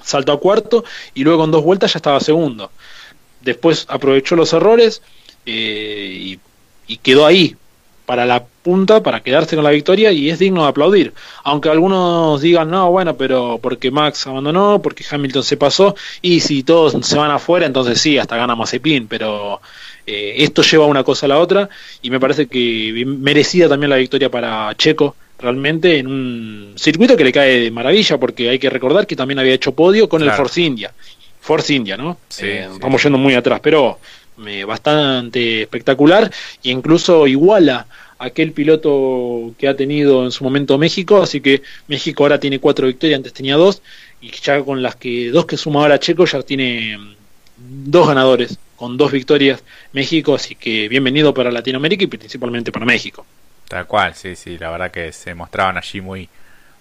salto 0.04 0.32
a 0.32 0.40
cuarto 0.40 0.84
y 1.14 1.24
luego 1.24 1.46
en 1.46 1.52
dos 1.52 1.64
vueltas 1.64 1.94
ya 1.94 1.98
estaba 1.98 2.20
segundo. 2.20 2.70
Después 3.42 3.86
aprovechó 3.90 4.36
los 4.36 4.54
errores 4.54 5.02
eh, 5.46 6.38
y 6.88 6.98
quedó 6.98 7.26
ahí, 7.26 7.56
para 8.06 8.26
la 8.26 8.44
punta, 8.44 9.02
para 9.02 9.22
quedarse 9.22 9.56
con 9.56 9.64
la 9.64 9.72
victoria 9.72 10.12
y 10.12 10.30
es 10.30 10.40
digno 10.40 10.64
de 10.64 10.70
aplaudir. 10.70 11.14
Aunque 11.44 11.70
algunos 11.70 12.42
digan, 12.42 12.70
no, 12.70 12.92
bueno, 12.92 13.16
pero 13.16 13.60
porque 13.62 13.92
Max 13.92 14.28
abandonó, 14.28 14.82
porque 14.82 15.06
Hamilton 15.10 15.44
se 15.44 15.58
pasó 15.58 15.96
y 16.22 16.40
si 16.40 16.64
todos 16.64 16.96
se 17.06 17.18
van 17.18 17.32
afuera, 17.32 17.66
entonces 17.66 18.00
sí, 18.00 18.18
hasta 18.18 18.38
gana 18.38 18.56
Mazepin, 18.56 19.08
pero 19.08 19.62
eh, 20.06 20.36
esto 20.38 20.62
lleva 20.62 20.86
una 20.86 21.04
cosa 21.04 21.26
a 21.26 21.30
la 21.30 21.40
otra 21.40 21.70
y 22.02 22.10
me 22.10 22.20
parece 22.20 22.48
que 22.48 23.04
merecida 23.06 23.68
también 23.68 23.90
la 23.90 23.98
victoria 23.98 24.30
para 24.30 24.74
Checo 24.76 25.16
realmente 25.38 25.98
en 25.98 26.08
un 26.08 26.74
circuito 26.76 27.18
que 27.18 27.24
le 27.24 27.32
cae 27.32 27.60
de 27.60 27.72
maravilla 27.72 28.18
porque 28.18 28.50
hay 28.50 28.60
que 28.60 28.70
recordar 28.70 29.06
que 29.06 29.16
también 29.16 29.40
había 29.40 29.54
hecho 29.54 29.74
podio 29.74 30.08
con 30.08 30.22
el 30.22 30.32
Force 30.32 30.62
India. 30.62 30.94
Force 31.42 31.74
India, 31.74 31.98
¿no? 31.98 32.18
Sí, 32.28 32.46
eh, 32.46 32.70
Estamos 32.74 33.04
yendo 33.04 33.18
muy 33.18 33.36
atrás, 33.36 33.60
pero 33.62 34.00
eh, 34.46 34.66
bastante 34.66 35.62
espectacular 35.62 36.32
e 36.64 36.70
incluso 36.70 37.28
iguala 37.28 37.88
aquel 38.20 38.52
piloto 38.52 39.54
que 39.58 39.68
ha 39.68 39.76
tenido 39.76 40.26
en 40.26 40.32
su 40.32 40.44
momento 40.44 40.78
México, 40.78 41.22
así 41.22 41.42
que 41.42 41.62
México 41.88 42.24
ahora 42.24 42.40
tiene 42.40 42.60
cuatro 42.60 42.88
victorias, 42.88 43.18
antes 43.18 43.34
tenía 43.34 43.56
dos, 43.56 43.82
y 44.22 44.32
ya 44.32 44.62
con 44.64 44.82
las 44.82 44.96
que 44.96 45.30
dos 45.30 45.46
que 45.46 45.58
suma 45.58 45.82
ahora 45.82 46.00
Checo 46.00 46.26
ya 46.26 46.42
tiene 46.42 46.98
mm, 46.98 47.16
dos 47.58 48.08
ganadores 48.08 48.58
con 48.76 48.98
dos 48.98 49.12
victorias 49.12 49.64
México, 49.94 50.36
así 50.36 50.56
que 50.56 50.88
bienvenido 50.90 51.34
para 51.34 51.52
Latinoamérica 51.52 52.04
y 52.04 52.08
principalmente 52.08 52.72
para 52.72 52.86
México. 52.86 53.26
Tal 53.68 53.88
cual, 53.88 54.16
sí, 54.16 54.36
sí, 54.36 54.58
la 54.58 54.70
verdad 54.70 54.92
que 54.92 55.12
se 55.12 55.34
mostraban 55.34 55.78
allí 55.78 56.02
muy 56.02 56.30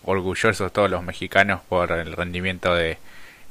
orgullosos 0.04 0.72
todos 0.72 0.90
los 0.90 1.02
mexicanos 1.02 1.60
por 1.68 1.92
el 1.92 2.12
rendimiento 2.12 2.74
de, 2.74 2.98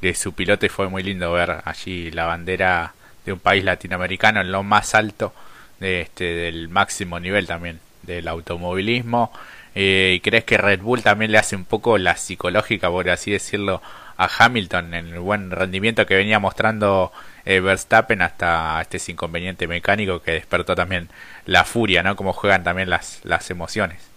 de 0.01 0.13
su 0.13 0.33
piloto 0.33 0.65
y 0.65 0.69
fue 0.69 0.87
muy 0.87 1.03
lindo 1.03 1.31
ver 1.31 1.61
allí 1.65 2.11
la 2.11 2.25
bandera 2.25 2.93
de 3.25 3.33
un 3.33 3.39
país 3.39 3.63
latinoamericano 3.63 4.41
en 4.41 4.51
lo 4.51 4.63
más 4.63 4.95
alto 4.95 5.33
de 5.79 6.01
este 6.01 6.23
del 6.25 6.69
máximo 6.69 7.19
nivel 7.19 7.47
también 7.47 7.79
del 8.03 8.27
automovilismo. 8.27 9.31
Eh, 9.75 10.13
y 10.17 10.19
crees 10.19 10.43
que 10.43 10.57
Red 10.57 10.81
Bull 10.81 11.01
también 11.01 11.31
le 11.31 11.39
hace 11.39 11.55
un 11.55 11.65
poco 11.65 11.97
la 11.97 12.15
psicológica 12.15 12.89
por 12.91 13.09
así 13.09 13.31
decirlo 13.31 13.81
a 14.17 14.29
Hamilton 14.37 14.93
en 14.93 15.07
el 15.07 15.19
buen 15.19 15.49
rendimiento 15.49 16.05
que 16.05 16.15
venía 16.15 16.37
mostrando 16.37 17.11
eh, 17.45 17.59
Verstappen 17.59 18.21
hasta 18.21 18.79
este 18.81 19.11
inconveniente 19.11 19.67
mecánico 19.67 20.21
que 20.21 20.33
despertó 20.33 20.75
también 20.75 21.09
la 21.47 21.63
furia 21.63 22.03
no 22.03 22.15
como 22.15 22.33
juegan 22.33 22.63
también 22.63 22.91
las 22.91 23.21
las 23.23 23.49
emociones 23.49 24.12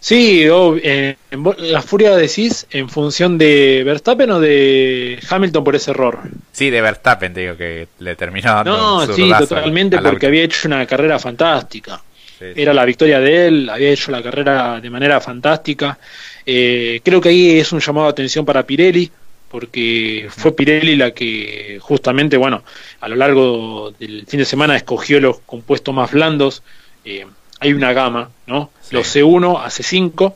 Sí, 0.00 0.46
eh, 0.46 1.16
la 1.58 1.82
furia 1.82 2.14
decís 2.16 2.66
en 2.70 2.88
función 2.88 3.38
de 3.38 3.82
Verstappen 3.84 4.30
o 4.30 4.40
de 4.40 5.18
Hamilton 5.28 5.64
por 5.64 5.74
ese 5.74 5.90
error. 5.90 6.20
Sí, 6.52 6.70
de 6.70 6.80
Verstappen, 6.80 7.34
te 7.34 7.40
digo 7.40 7.56
que 7.56 7.88
le 7.98 8.14
terminó 8.16 8.52
dando 8.52 8.76
No, 8.76 9.14
sí, 9.14 9.30
totalmente, 9.38 9.98
porque 9.98 10.26
había 10.26 10.44
hecho 10.44 10.68
una 10.68 10.86
carrera 10.86 11.18
fantástica. 11.18 12.02
Era 12.38 12.74
la 12.74 12.84
victoria 12.84 13.18
de 13.18 13.48
él, 13.48 13.68
había 13.70 13.90
hecho 13.90 14.10
la 14.10 14.22
carrera 14.22 14.78
de 14.80 14.90
manera 14.90 15.20
fantástica. 15.20 15.98
Eh, 16.44 17.00
creo 17.02 17.20
que 17.20 17.30
ahí 17.30 17.58
es 17.58 17.72
un 17.72 17.80
llamado 17.80 18.06
de 18.06 18.10
atención 18.10 18.44
para 18.44 18.62
Pirelli, 18.64 19.10
porque 19.50 20.28
fue 20.30 20.54
Pirelli 20.54 20.96
la 20.96 21.12
que 21.12 21.78
justamente, 21.80 22.36
bueno, 22.36 22.62
a 23.00 23.08
lo 23.08 23.16
largo 23.16 23.92
del 23.98 24.26
fin 24.26 24.40
de 24.40 24.44
semana 24.44 24.76
escogió 24.76 25.18
los 25.18 25.38
compuestos 25.40 25.94
más 25.94 26.10
blandos. 26.10 26.62
Eh, 27.04 27.26
hay 27.60 27.72
una 27.72 27.92
gama, 27.92 28.30
¿no? 28.46 28.70
Los 28.90 29.14
C1 29.14 29.60
a 29.62 29.68
C5 29.68 30.34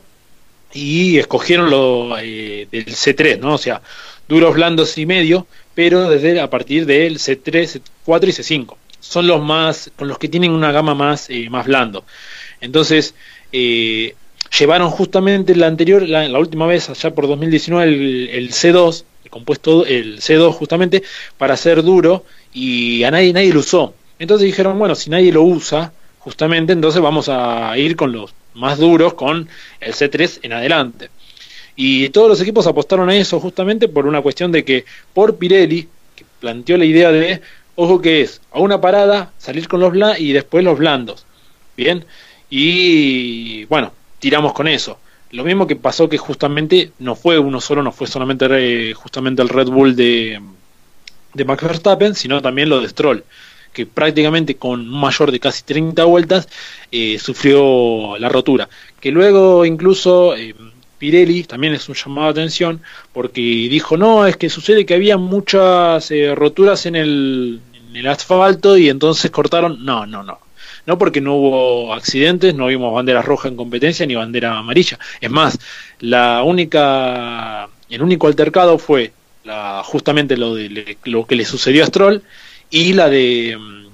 y 0.73 1.17
escogieron 1.17 1.69
lo 1.69 2.17
eh, 2.17 2.67
del 2.71 2.85
C3, 2.85 3.39
¿no? 3.39 3.55
O 3.55 3.57
sea, 3.57 3.81
duros, 4.27 4.53
blandos 4.55 4.97
y 4.97 5.05
medio, 5.05 5.47
pero 5.75 6.09
desde 6.09 6.39
a 6.39 6.49
partir 6.49 6.85
del 6.85 7.19
C3, 7.19 7.81
C4 8.05 8.27
y 8.27 8.31
C5. 8.31 8.75
Son 8.99 9.27
los 9.27 9.41
más, 9.41 9.91
con 9.95 10.07
los 10.07 10.17
que 10.17 10.29
tienen 10.29 10.51
una 10.51 10.71
gama 10.71 10.95
más, 10.95 11.29
eh, 11.29 11.47
más 11.49 11.65
blando. 11.65 12.05
Entonces, 12.61 13.15
eh, 13.51 14.15
llevaron 14.57 14.89
justamente 14.89 15.55
la 15.55 15.67
anterior, 15.67 16.07
la, 16.07 16.39
última 16.39 16.67
vez, 16.67 16.89
allá 16.89 17.13
por 17.13 17.27
2019, 17.27 17.83
el, 17.83 18.29
el, 18.29 18.51
C2, 18.51 19.03
el 19.25 19.31
compuesto, 19.31 19.85
el 19.85 20.19
C2 20.21 20.53
justamente, 20.53 21.03
para 21.37 21.57
ser 21.57 21.83
duro, 21.83 22.25
y 22.53 23.03
a 23.03 23.11
nadie, 23.11 23.33
nadie 23.33 23.53
lo 23.53 23.61
usó. 23.61 23.95
Entonces 24.19 24.45
dijeron, 24.45 24.77
bueno, 24.77 24.93
si 24.93 25.09
nadie 25.09 25.31
lo 25.31 25.41
usa, 25.41 25.91
justamente 26.23 26.73
entonces 26.73 27.01
vamos 27.01 27.29
a 27.29 27.77
ir 27.77 27.95
con 27.95 28.11
los 28.11 28.33
más 28.53 28.77
duros, 28.77 29.13
con 29.13 29.47
el 29.79 29.93
C3 29.93 30.39
en 30.43 30.53
adelante. 30.53 31.09
Y 31.75 32.09
todos 32.09 32.29
los 32.29 32.41
equipos 32.41 32.67
apostaron 32.67 33.09
a 33.09 33.15
eso 33.15 33.39
justamente 33.39 33.87
por 33.87 34.05
una 34.05 34.21
cuestión 34.21 34.51
de 34.51 34.63
que 34.63 34.85
por 35.13 35.37
Pirelli, 35.37 35.87
que 36.15 36.25
planteó 36.39 36.77
la 36.77 36.85
idea 36.85 37.11
de, 37.11 37.41
ojo 37.75 38.01
que 38.01 38.21
es, 38.21 38.41
a 38.51 38.59
una 38.59 38.79
parada, 38.79 39.31
salir 39.37 39.67
con 39.67 39.79
los 39.79 39.91
blandos 39.91 40.19
y 40.19 40.33
después 40.33 40.63
los 40.63 40.77
blandos. 40.77 41.25
Bien, 41.75 42.05
y 42.49 43.65
bueno, 43.65 43.91
tiramos 44.19 44.53
con 44.53 44.67
eso. 44.67 44.99
Lo 45.31 45.43
mismo 45.43 45.65
que 45.65 45.77
pasó 45.77 46.09
que 46.09 46.17
justamente 46.17 46.91
no 46.99 47.15
fue 47.15 47.39
uno 47.39 47.61
solo, 47.61 47.81
no 47.81 47.93
fue 47.93 48.05
solamente 48.05 48.93
justamente 48.93 49.41
el 49.41 49.49
Red 49.49 49.69
Bull 49.69 49.95
de, 49.95 50.41
de 51.33 51.45
Max 51.45 51.63
Verstappen, 51.63 52.13
sino 52.13 52.41
también 52.41 52.69
lo 52.69 52.81
de 52.81 52.89
Stroll 52.89 53.23
que 53.73 53.85
prácticamente 53.85 54.55
con 54.55 54.81
un 54.81 54.99
mayor 54.99 55.31
de 55.31 55.39
casi 55.39 55.63
30 55.63 56.03
vueltas 56.05 56.47
eh, 56.91 57.17
sufrió 57.19 58.17
la 58.17 58.29
rotura. 58.29 58.69
Que 58.99 59.11
luego 59.11 59.65
incluso 59.65 60.35
eh, 60.35 60.55
Pirelli 60.97 61.43
también 61.43 61.73
es 61.73 61.89
un 61.89 61.95
llamado 61.95 62.27
de 62.27 62.41
atención 62.41 62.81
porque 63.13 63.41
dijo, 63.41 63.97
no, 63.97 64.27
es 64.27 64.37
que 64.37 64.49
sucede 64.49 64.85
que 64.85 64.93
había 64.93 65.17
muchas 65.17 66.11
eh, 66.11 66.35
roturas 66.35 66.85
en 66.85 66.95
el, 66.95 67.61
asfalto 68.07 68.77
y 68.77 68.89
entonces 68.89 69.31
cortaron. 69.31 69.83
No, 69.83 70.05
no, 70.05 70.23
no 70.23 70.39
no 70.87 70.97
porque 70.97 71.21
no 71.21 71.35
hubo 71.35 71.93
accidentes, 71.93 72.55
no 72.55 72.65
vimos 72.65 72.91
bandera 72.91 73.21
roja 73.21 73.47
en 73.47 73.55
competencia 73.55 74.05
ni 74.05 74.15
bandera 74.15 74.57
amarilla. 74.57 74.97
Es 75.19 75.29
más, 75.29 75.59
la 75.99 76.41
única, 76.43 77.69
el 77.87 78.01
único 78.01 78.25
altercado 78.25 78.79
fue 78.79 79.13
la, 79.43 79.83
justamente 79.83 80.37
lo, 80.37 80.55
de, 80.55 80.97
lo 81.03 81.25
que 81.25 81.35
le 81.35 81.45
sucedió 81.45 81.83
a 81.83 81.87
Stroll 81.87 82.23
y 82.71 82.93
la 82.93 83.09
de 83.09 83.57
mm, 83.59 83.87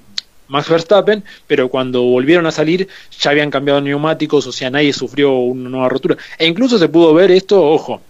Max 0.48 0.68
Verstappen, 0.68 1.22
pero 1.46 1.68
cuando 1.68 2.02
volvieron 2.02 2.46
a 2.46 2.52
salir 2.52 2.88
ya 3.20 3.30
habían 3.30 3.50
cambiado 3.50 3.80
neumáticos, 3.80 4.46
o 4.46 4.52
sea, 4.52 4.70
nadie 4.70 4.92
sufrió 4.92 5.32
una 5.32 5.68
nueva 5.68 5.88
rotura. 5.88 6.16
E 6.38 6.46
incluso 6.46 6.78
se 6.78 6.88
pudo 6.88 7.12
ver 7.12 7.30
esto, 7.30 7.62
ojo, 7.62 8.00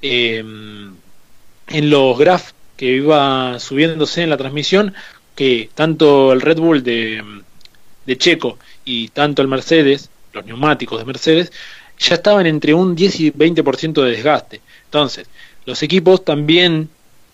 eh, 0.00 0.38
en 0.38 1.90
los 1.90 2.18
graphs 2.18 2.54
que 2.76 2.86
iba 2.86 3.58
subiéndose 3.58 4.22
en 4.22 4.30
la 4.30 4.36
transmisión, 4.36 4.94
que 5.34 5.68
tanto 5.74 6.32
el 6.32 6.40
Red 6.40 6.58
Bull 6.58 6.82
de, 6.82 7.22
de 8.06 8.18
Checo 8.18 8.58
y 8.84 9.08
tanto 9.08 9.42
el 9.42 9.48
Mercedes, 9.48 10.10
los 10.32 10.44
neumáticos 10.46 10.98
de 10.98 11.04
Mercedes, 11.04 11.52
ya 11.98 12.14
estaban 12.14 12.46
entre 12.46 12.74
un 12.74 12.94
10 12.94 13.20
y 13.20 13.32
20% 13.32 14.02
de 14.02 14.10
desgaste. 14.10 14.60
Entonces, 14.86 15.28
los 15.66 15.82
equipos 15.82 16.24
también, 16.24 16.88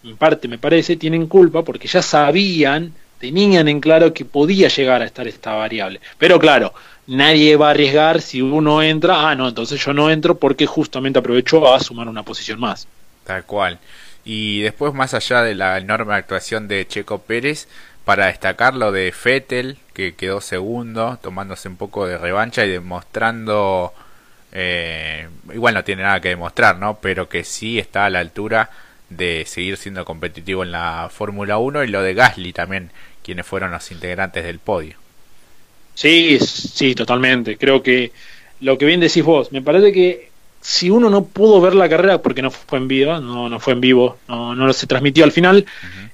en 0.07 0.17
parte 0.17 0.49
me 0.49 0.59
parece, 0.59 0.97
tienen 0.97 1.27
culpa 1.27 1.63
porque 1.63 1.89
ya 1.89 2.01
sabían, 2.01 2.93
tenían 3.19 3.69
en 3.69 3.81
claro 3.81 4.15
que 4.15 4.25
podía 4.25 4.69
llegar 4.69 5.03
a 5.03 5.05
estar 5.05 5.27
esta 5.27 5.55
variable. 5.55 6.01
Pero 6.19 6.39
claro, 6.39 6.73
nadie 7.07 7.57
va 7.57 7.69
a 7.69 7.71
arriesgar 7.71 8.21
si 8.21 8.41
uno 8.41 8.83
entra, 8.83 9.29
ah, 9.29 9.35
no, 9.35 9.49
entonces 9.49 9.85
yo 9.85 9.93
no 9.93 10.11
entro 10.11 10.37
porque 10.37 10.67
justamente 10.67 11.19
aprovecho 11.19 11.73
a 11.73 11.81
sumar 11.81 12.09
una 12.09 12.23
posición 12.23 12.61
más. 12.61 12.87
Tal 13.25 13.45
cual. 13.45 13.79
Y 14.25 14.61
después, 14.61 14.93
más 14.95 15.15
allá 15.15 15.43
de 15.43 15.55
la 15.55 15.79
enorme 15.79 16.15
actuación 16.15 16.69
de 16.69 16.87
Checo 16.87 17.19
Pérez, 17.19 17.69
para 18.05 18.27
destacar 18.27 18.75
lo 18.75 18.93
de 18.93 19.11
Fettel, 19.13 19.79
que 19.93 20.15
quedó 20.15 20.41
segundo, 20.41 21.19
tomándose 21.21 21.69
un 21.69 21.77
poco 21.77 22.07
de 22.07 22.19
revancha 22.19 22.65
y 22.65 22.71
demostrando, 22.71 23.93
eh, 24.53 25.29
igual 25.53 25.75
no 25.75 25.85
tiene 25.85 26.03
nada 26.03 26.21
que 26.21 26.29
demostrar, 26.29 26.79
¿no? 26.79 26.99
Pero 27.01 27.29
que 27.29 27.43
sí 27.43 27.79
está 27.79 28.05
a 28.05 28.11
la 28.11 28.21
altura 28.21 28.71
de 29.09 29.45
seguir 29.47 29.77
siendo 29.77 30.05
competitivo 30.05 30.63
en 30.63 30.73
la 30.73 31.09
Fórmula 31.13 31.59
1 31.59 31.85
y 31.85 31.89
lo 31.89 32.03
de 32.03 32.15
Gasly 32.15 32.53
también, 32.53 32.91
quienes 33.23 33.47
fueron 33.47 33.71
los 33.71 33.91
integrantes 33.91 34.45
del 34.45 34.59
podio. 34.59 34.97
Sí, 35.95 36.39
sí, 36.41 36.95
totalmente. 36.95 37.57
Creo 37.57 37.83
que 37.83 38.13
lo 38.61 38.77
que 38.79 38.87
bien 38.87 39.01
decís 39.01 39.25
vos, 39.25 39.53
me 39.53 39.63
parece 39.63 39.93
que 39.93 40.31
si 40.61 40.91
uno 40.91 41.09
no 41.09 41.25
pudo 41.25 41.61
ver 41.61 41.75
la 41.75 41.89
carrera 41.89 42.21
porque 42.21 42.43
no 42.43 42.51
fue 42.51 42.79
en 42.79 42.89
vivo, 42.89 43.21
no, 43.21 43.49
no 43.49 43.61
fue 43.61 43.75
en 43.75 43.81
vivo, 43.81 44.19
no, 44.29 44.55
no 44.55 44.73
se 44.73 44.87
transmitió 44.87 45.25
al 45.25 45.33
final, 45.33 45.65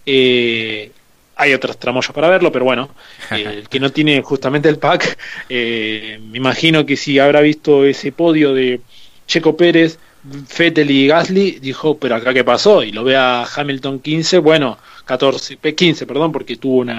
eh, 0.05 0.91
hay 1.37 1.55
otros 1.55 1.79
tramoyos 1.79 2.13
para 2.13 2.29
verlo, 2.29 2.53
pero 2.53 2.65
bueno, 2.65 2.91
el 3.31 3.69
que 3.69 3.81
no 3.81 3.91
tiene 3.91 4.21
justamente 4.23 4.69
el 4.69 4.79
pack, 4.79 5.19
eh, 5.49 6.21
me 6.31 6.39
imagino 6.39 6.85
que 6.85 6.97
si 6.97 7.19
habrá 7.19 7.41
visto 7.41 7.85
ese 7.85 8.13
podio 8.13 8.53
de 8.53 8.81
Checo 9.27 9.57
Pérez, 9.57 9.99
Fettel 10.47 10.91
y 10.91 11.09
Gasly, 11.09 11.59
dijo, 11.61 11.99
pero 11.99 12.15
acá 12.15 12.33
qué 12.33 12.45
pasó, 12.45 12.83
y 12.83 12.93
lo 12.93 13.03
ve 13.03 13.17
a 13.17 13.45
Hamilton 13.45 13.99
15, 13.99 14.39
bueno, 14.39 14.79
14, 15.05 15.57
15, 15.57 16.07
perdón, 16.07 16.31
porque 16.31 16.57
tuvo 16.57 16.79
un 16.79 16.93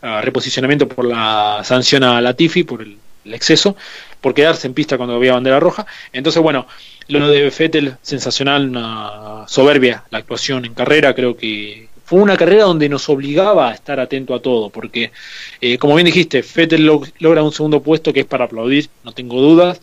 reposicionamiento 0.00 0.86
por 0.86 1.04
la 1.04 1.62
sanción 1.64 2.04
a 2.04 2.20
Latifi, 2.20 2.62
por 2.62 2.82
el, 2.82 2.96
exceso, 3.24 3.76
por 4.20 4.34
quedarse 4.34 4.66
en 4.66 4.74
pista 4.74 4.96
cuando 4.96 5.16
había 5.16 5.34
bandera 5.34 5.60
roja. 5.60 5.86
Entonces, 6.12 6.42
bueno, 6.42 6.66
lo 7.08 7.28
de 7.28 7.50
Fettel, 7.50 7.96
sensacional, 8.02 9.44
soberbia 9.48 10.04
la 10.10 10.18
actuación 10.18 10.64
en 10.64 10.74
carrera, 10.74 11.14
creo 11.14 11.36
que 11.36 11.88
fue 12.10 12.20
una 12.20 12.36
carrera 12.36 12.64
donde 12.64 12.88
nos 12.88 13.08
obligaba 13.08 13.70
a 13.70 13.72
estar 13.74 14.00
atento 14.00 14.34
a 14.34 14.42
todo, 14.42 14.68
porque, 14.70 15.12
eh, 15.60 15.78
como 15.78 15.94
bien 15.94 16.06
dijiste, 16.06 16.42
Fettel 16.42 16.84
logra 16.84 17.42
un 17.44 17.52
segundo 17.52 17.82
puesto 17.82 18.12
que 18.12 18.20
es 18.20 18.26
para 18.26 18.46
aplaudir, 18.46 18.88
no 19.04 19.12
tengo 19.12 19.40
dudas. 19.40 19.80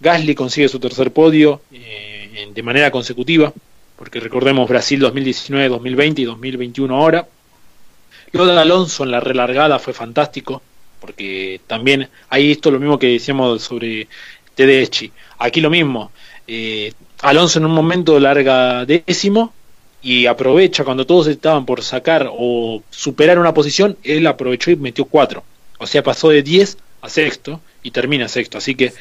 Gasly 0.00 0.34
consigue 0.34 0.68
su 0.68 0.80
tercer 0.80 1.12
podio 1.12 1.60
eh, 1.70 2.11
de 2.54 2.62
manera 2.62 2.90
consecutiva, 2.90 3.52
porque 3.96 4.20
recordemos 4.20 4.68
Brasil 4.68 5.00
2019, 5.00 5.68
2020 5.68 6.22
y 6.22 6.24
2021 6.24 6.94
ahora. 6.94 7.28
Lo 8.32 8.46
de 8.46 8.58
Alonso 8.58 9.04
en 9.04 9.10
la 9.10 9.20
relargada 9.20 9.78
fue 9.78 9.92
fantástico, 9.92 10.62
porque 11.00 11.60
también 11.66 12.08
hay 12.28 12.52
esto 12.52 12.70
lo 12.70 12.80
mismo 12.80 12.98
que 12.98 13.08
decíamos 13.08 13.62
sobre 13.62 14.08
Tedeschi. 14.54 15.12
Aquí 15.38 15.60
lo 15.60 15.70
mismo. 15.70 16.10
Eh, 16.46 16.92
Alonso 17.20 17.58
en 17.58 17.66
un 17.66 17.72
momento 17.72 18.18
larga 18.18 18.84
décimo 18.84 19.52
y 20.02 20.26
aprovecha 20.26 20.84
cuando 20.84 21.06
todos 21.06 21.28
estaban 21.28 21.64
por 21.66 21.82
sacar 21.82 22.28
o 22.32 22.82
superar 22.90 23.38
una 23.38 23.54
posición, 23.54 23.96
él 24.02 24.26
aprovechó 24.26 24.70
y 24.70 24.76
metió 24.76 25.04
cuatro. 25.04 25.44
O 25.78 25.86
sea, 25.86 26.02
pasó 26.02 26.30
de 26.30 26.42
10 26.42 26.78
a 27.02 27.08
sexto 27.08 27.60
y 27.82 27.90
termina 27.90 28.28
sexto. 28.28 28.58
Así 28.58 28.74
que 28.74 28.92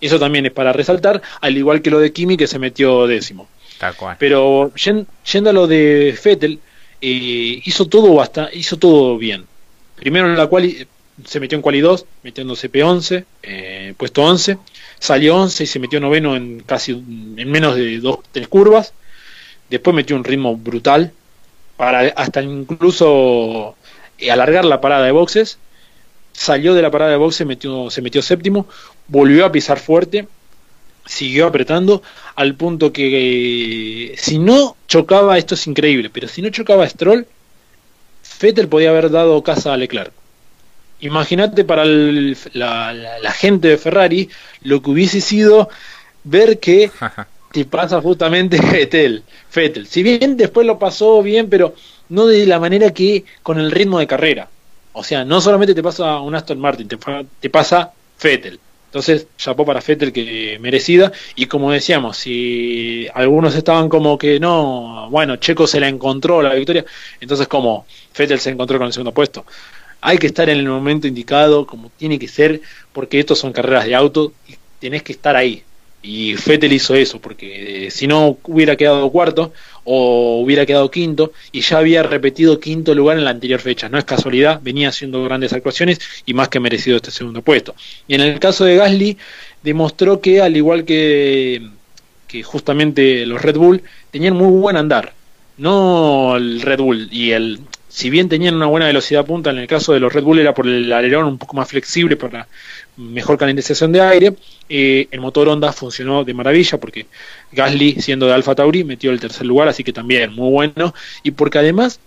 eso 0.00 0.18
también 0.18 0.46
es 0.46 0.52
para 0.52 0.72
resaltar, 0.72 1.22
al 1.40 1.56
igual 1.56 1.82
que 1.82 1.90
lo 1.90 1.98
de 1.98 2.12
Kimi 2.12 2.36
que 2.36 2.46
se 2.46 2.58
metió 2.58 3.06
décimo. 3.06 3.48
Pero 4.18 4.72
yendo 4.74 5.50
a 5.50 5.52
lo 5.52 5.66
de 5.66 6.16
Fettel, 6.20 6.58
eh, 7.00 7.62
hizo 7.64 7.86
todo 7.86 8.14
basta, 8.14 8.50
hizo 8.52 8.76
todo 8.76 9.18
bien. 9.18 9.46
Primero 9.96 10.28
en 10.28 10.36
la 10.36 10.46
cual 10.46 10.88
se 11.24 11.40
metió 11.40 11.56
en 11.56 11.62
quali 11.62 11.80
2, 11.80 12.06
metiéndose 12.22 12.70
P11, 12.70 13.24
eh, 13.42 13.94
puesto 13.96 14.22
11, 14.22 14.58
salió 14.98 15.36
11 15.36 15.64
y 15.64 15.66
se 15.66 15.78
metió 15.78 16.00
noveno 16.00 16.36
en 16.36 16.60
casi 16.60 16.92
en 16.92 17.50
menos 17.50 17.74
de 17.74 17.98
dos 17.98 18.20
tres 18.32 18.48
curvas 18.48 18.92
después 19.70 19.94
metió 19.94 20.16
un 20.16 20.24
ritmo 20.24 20.56
brutal 20.56 21.12
para 21.76 22.00
hasta 22.16 22.42
incluso 22.42 23.76
eh, 24.18 24.30
alargar 24.30 24.64
la 24.64 24.80
parada 24.80 25.04
de 25.04 25.12
boxes, 25.12 25.58
salió 26.38 26.72
de 26.74 26.82
la 26.82 26.90
parada 26.90 27.10
de 27.10 27.16
boxes, 27.16 27.44
metió, 27.44 27.90
se 27.90 28.00
metió 28.00 28.22
séptimo, 28.22 28.68
volvió 29.08 29.44
a 29.44 29.50
pisar 29.50 29.80
fuerte, 29.80 30.28
siguió 31.04 31.48
apretando 31.48 32.00
al 32.36 32.54
punto 32.54 32.92
que 32.92 34.12
eh, 34.12 34.14
si 34.16 34.38
no 34.38 34.76
chocaba, 34.86 35.36
esto 35.36 35.54
es 35.54 35.66
increíble, 35.66 36.10
pero 36.10 36.28
si 36.28 36.40
no 36.40 36.50
chocaba 36.50 36.88
Stroll, 36.88 37.26
Vettel 38.40 38.68
podía 38.68 38.90
haber 38.90 39.10
dado 39.10 39.42
casa 39.42 39.72
a 39.72 39.76
Leclerc. 39.76 40.12
Imagínate 41.00 41.64
para 41.64 41.84
la, 41.84 42.92
la, 42.94 43.32
gente 43.32 43.68
de 43.68 43.78
Ferrari 43.78 44.28
lo 44.62 44.80
que 44.80 44.90
hubiese 44.90 45.20
sido 45.20 45.68
ver 46.22 46.60
que 46.60 46.92
te 47.52 47.64
pasa 47.64 48.00
justamente 48.00 48.62
Fettel, 48.62 49.24
Fettel. 49.50 49.88
Si 49.88 50.04
bien 50.04 50.36
después 50.36 50.64
lo 50.68 50.78
pasó 50.78 51.20
bien, 51.20 51.48
pero 51.48 51.74
no 52.10 52.26
de 52.26 52.46
la 52.46 52.60
manera 52.60 52.92
que 52.92 53.24
con 53.42 53.58
el 53.58 53.72
ritmo 53.72 53.98
de 53.98 54.06
carrera. 54.06 54.48
O 54.98 55.04
sea, 55.04 55.24
no 55.24 55.40
solamente 55.40 55.74
te 55.74 55.82
pasa 55.82 56.20
un 56.20 56.34
Aston 56.34 56.58
Martin, 56.58 56.88
te, 56.88 57.50
pasa 57.50 57.92
Fettel. 58.16 58.58
Entonces, 58.86 59.28
chapó 59.36 59.64
para 59.64 59.80
Fettel 59.80 60.12
que 60.12 60.58
merecida. 60.60 61.12
Y 61.36 61.46
como 61.46 61.70
decíamos, 61.70 62.16
si 62.16 63.06
algunos 63.14 63.54
estaban 63.54 63.88
como 63.88 64.18
que 64.18 64.40
no, 64.40 65.08
bueno, 65.10 65.36
Checo 65.36 65.68
se 65.68 65.78
la 65.78 65.88
encontró 65.88 66.42
la 66.42 66.54
victoria, 66.54 66.84
entonces 67.20 67.46
como 67.46 67.86
Fettel 68.12 68.40
se 68.40 68.50
encontró 68.50 68.78
con 68.78 68.88
el 68.88 68.92
segundo 68.92 69.12
puesto. 69.12 69.46
Hay 70.00 70.18
que 70.18 70.26
estar 70.26 70.48
en 70.48 70.58
el 70.58 70.68
momento 70.68 71.06
indicado, 71.06 71.64
como 71.64 71.90
tiene 71.90 72.18
que 72.18 72.26
ser, 72.26 72.60
porque 72.92 73.20
estos 73.20 73.38
son 73.38 73.52
carreras 73.52 73.84
de 73.84 73.94
auto 73.94 74.32
y 74.48 74.56
tenés 74.80 75.04
que 75.04 75.12
estar 75.12 75.36
ahí. 75.36 75.62
Y 76.00 76.36
Fettel 76.36 76.72
hizo 76.72 76.94
eso, 76.94 77.20
porque 77.20 77.86
eh, 77.86 77.90
si 77.90 78.06
no 78.06 78.38
hubiera 78.44 78.76
quedado 78.76 79.10
cuarto 79.10 79.52
o 79.84 80.40
hubiera 80.40 80.64
quedado 80.64 80.90
quinto 80.90 81.32
y 81.50 81.60
ya 81.60 81.78
había 81.78 82.02
repetido 82.02 82.60
quinto 82.60 82.94
lugar 82.94 83.18
en 83.18 83.24
la 83.24 83.30
anterior 83.30 83.60
fecha. 83.60 83.88
No 83.88 83.98
es 83.98 84.04
casualidad, 84.04 84.60
venía 84.62 84.90
haciendo 84.90 85.24
grandes 85.24 85.52
actuaciones 85.52 85.98
y 86.24 86.34
más 86.34 86.48
que 86.48 86.60
merecido 86.60 86.96
este 86.96 87.10
segundo 87.10 87.42
puesto. 87.42 87.74
Y 88.06 88.14
en 88.14 88.20
el 88.20 88.38
caso 88.38 88.64
de 88.64 88.76
Gasly, 88.76 89.18
demostró 89.62 90.20
que 90.20 90.40
al 90.40 90.56
igual 90.56 90.84
que, 90.84 91.68
que 92.28 92.42
justamente 92.44 93.26
los 93.26 93.42
Red 93.42 93.56
Bull, 93.56 93.82
tenían 94.12 94.36
muy 94.36 94.60
buen 94.60 94.76
andar. 94.76 95.14
No 95.56 96.36
el 96.36 96.62
Red 96.62 96.78
Bull 96.78 97.08
y 97.10 97.32
el 97.32 97.60
si 97.88 98.10
bien 98.10 98.28
tenían 98.28 98.54
una 98.54 98.66
buena 98.66 98.86
velocidad 98.86 99.24
punta, 99.24 99.50
en 99.50 99.58
el 99.58 99.66
caso 99.66 99.92
de 99.92 100.00
los 100.00 100.12
Red 100.12 100.22
Bull 100.22 100.38
era 100.38 100.54
por 100.54 100.68
el 100.68 100.92
alerón 100.92 101.26
un 101.26 101.38
poco 101.38 101.56
más 101.56 101.68
flexible 101.68 102.16
para 102.16 102.46
mejor 102.98 103.38
calentización 103.38 103.92
de 103.92 104.00
aire. 104.02 104.34
Eh, 104.68 105.08
el 105.10 105.20
motor 105.20 105.48
Honda 105.48 105.72
funcionó 105.72 106.24
de 106.24 106.34
maravilla 106.34 106.78
porque 106.78 107.06
Gasly, 107.52 108.00
siendo 108.02 108.26
de 108.26 108.34
Alfa 108.34 108.54
Tauri, 108.54 108.84
metió 108.84 109.10
el 109.10 109.20
tercer 109.20 109.46
lugar, 109.46 109.68
así 109.68 109.82
que 109.82 109.92
también 109.92 110.34
muy 110.34 110.50
bueno. 110.50 110.94
Y 111.22 111.30
porque 111.30 111.58
además 111.58 112.00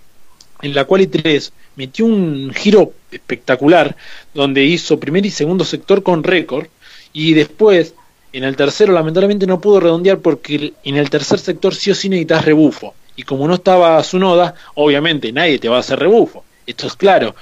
en 0.61 0.75
la 0.75 0.85
Quali 0.85 1.07
3 1.07 1.53
metió 1.75 2.05
un 2.05 2.51
giro 2.53 2.93
espectacular 3.11 3.95
donde 4.33 4.63
hizo 4.63 4.99
primer 4.99 5.25
y 5.25 5.31
segundo 5.31 5.65
sector 5.65 6.03
con 6.03 6.23
récord 6.23 6.67
y 7.13 7.33
después 7.33 7.95
en 8.33 8.43
el 8.43 8.55
tercero 8.55 8.93
lamentablemente 8.93 9.47
no 9.47 9.59
pudo 9.59 9.79
redondear 9.79 10.19
porque 10.19 10.73
en 10.83 10.97
el 10.97 11.09
tercer 11.09 11.39
sector 11.39 11.75
sí 11.75 11.91
o 11.91 11.95
sí 11.95 12.09
necesitas 12.09 12.45
rebufo 12.45 12.93
y 13.15 13.23
como 13.23 13.47
no 13.47 13.55
estaba 13.55 14.01
su 14.03 14.19
noda 14.19 14.53
obviamente 14.75 15.31
nadie 15.31 15.59
te 15.59 15.69
va 15.69 15.77
a 15.77 15.79
hacer 15.79 15.99
rebufo 15.99 16.45
esto 16.65 16.87
es 16.87 16.95
claro 16.95 17.35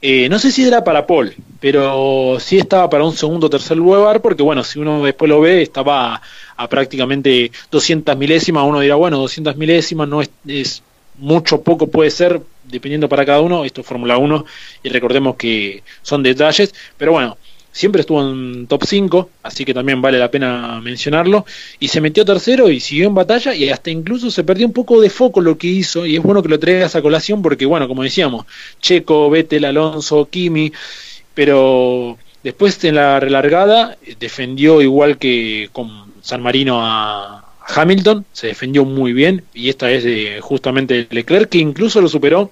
Eh, 0.00 0.28
no 0.28 0.38
sé 0.38 0.52
si 0.52 0.64
era 0.64 0.84
para 0.84 1.06
Paul, 1.06 1.34
pero 1.58 2.38
sí 2.38 2.56
estaba 2.56 2.88
para 2.88 3.04
un 3.04 3.16
segundo 3.16 3.48
o 3.48 3.50
tercer 3.50 3.76
lugar, 3.76 4.22
porque 4.22 4.44
bueno, 4.44 4.62
si 4.62 4.78
uno 4.78 5.04
después 5.04 5.28
lo 5.28 5.40
ve, 5.40 5.62
estaba 5.62 6.22
a, 6.56 6.68
prácticamente 6.68 7.50
200 7.70 8.16
milésimas, 8.16 8.64
uno 8.64 8.78
dirá, 8.78 8.94
bueno, 8.94 9.18
200 9.18 9.56
milésimas 9.56 10.08
no 10.08 10.22
es, 10.22 10.30
es 10.46 10.84
mucho, 11.16 11.62
poco 11.62 11.88
puede 11.88 12.12
ser, 12.12 12.40
dependiendo 12.64 13.08
para 13.08 13.26
cada 13.26 13.40
uno, 13.40 13.64
esto 13.64 13.80
es 13.80 13.86
Fórmula 13.88 14.18
1, 14.18 14.44
y 14.84 14.88
recordemos 14.88 15.34
que 15.34 15.82
son 16.02 16.22
detalles, 16.22 16.72
pero 16.96 17.12
bueno, 17.12 17.36
siempre 17.72 18.00
estuvo 18.00 18.22
en 18.22 18.66
top 18.66 18.84
5, 18.84 19.30
así 19.42 19.64
que 19.64 19.74
también 19.74 20.02
vale 20.02 20.18
la 20.18 20.30
pena 20.30 20.80
mencionarlo, 20.80 21.46
y 21.78 21.88
se 21.88 22.00
metió 22.00 22.24
tercero 22.24 22.70
y 22.70 22.80
siguió 22.80 23.06
en 23.06 23.14
batalla 23.14 23.54
y 23.54 23.68
hasta 23.70 23.90
incluso 23.90 24.30
se 24.30 24.44
perdió 24.44 24.66
un 24.66 24.72
poco 24.72 25.00
de 25.00 25.10
foco 25.10 25.40
lo 25.40 25.58
que 25.58 25.68
hizo, 25.68 26.04
y 26.06 26.16
es 26.16 26.22
bueno 26.22 26.42
que 26.42 26.48
lo 26.48 26.58
traigas 26.58 26.96
a 26.96 27.02
colación 27.02 27.42
porque, 27.42 27.66
bueno, 27.66 27.86
como 27.88 28.02
decíamos, 28.02 28.46
Checo, 28.80 29.30
Vettel, 29.30 29.64
Alonso, 29.64 30.28
Kimi, 30.30 30.72
pero 31.34 32.18
después 32.42 32.82
en 32.84 32.96
la 32.96 33.20
relargada 33.20 33.96
defendió 34.18 34.82
igual 34.82 35.18
que 35.18 35.68
con 35.72 36.12
San 36.22 36.42
Marino 36.42 36.80
a 36.82 37.44
Hamilton, 37.66 38.24
se 38.32 38.48
defendió 38.48 38.84
muy 38.84 39.12
bien, 39.12 39.44
y 39.54 39.68
esta 39.68 39.90
es 39.90 40.02
de 40.02 40.40
justamente 40.40 41.06
Leclerc, 41.10 41.50
que 41.50 41.58
incluso 41.58 42.00
lo 42.00 42.08
superó 42.08 42.50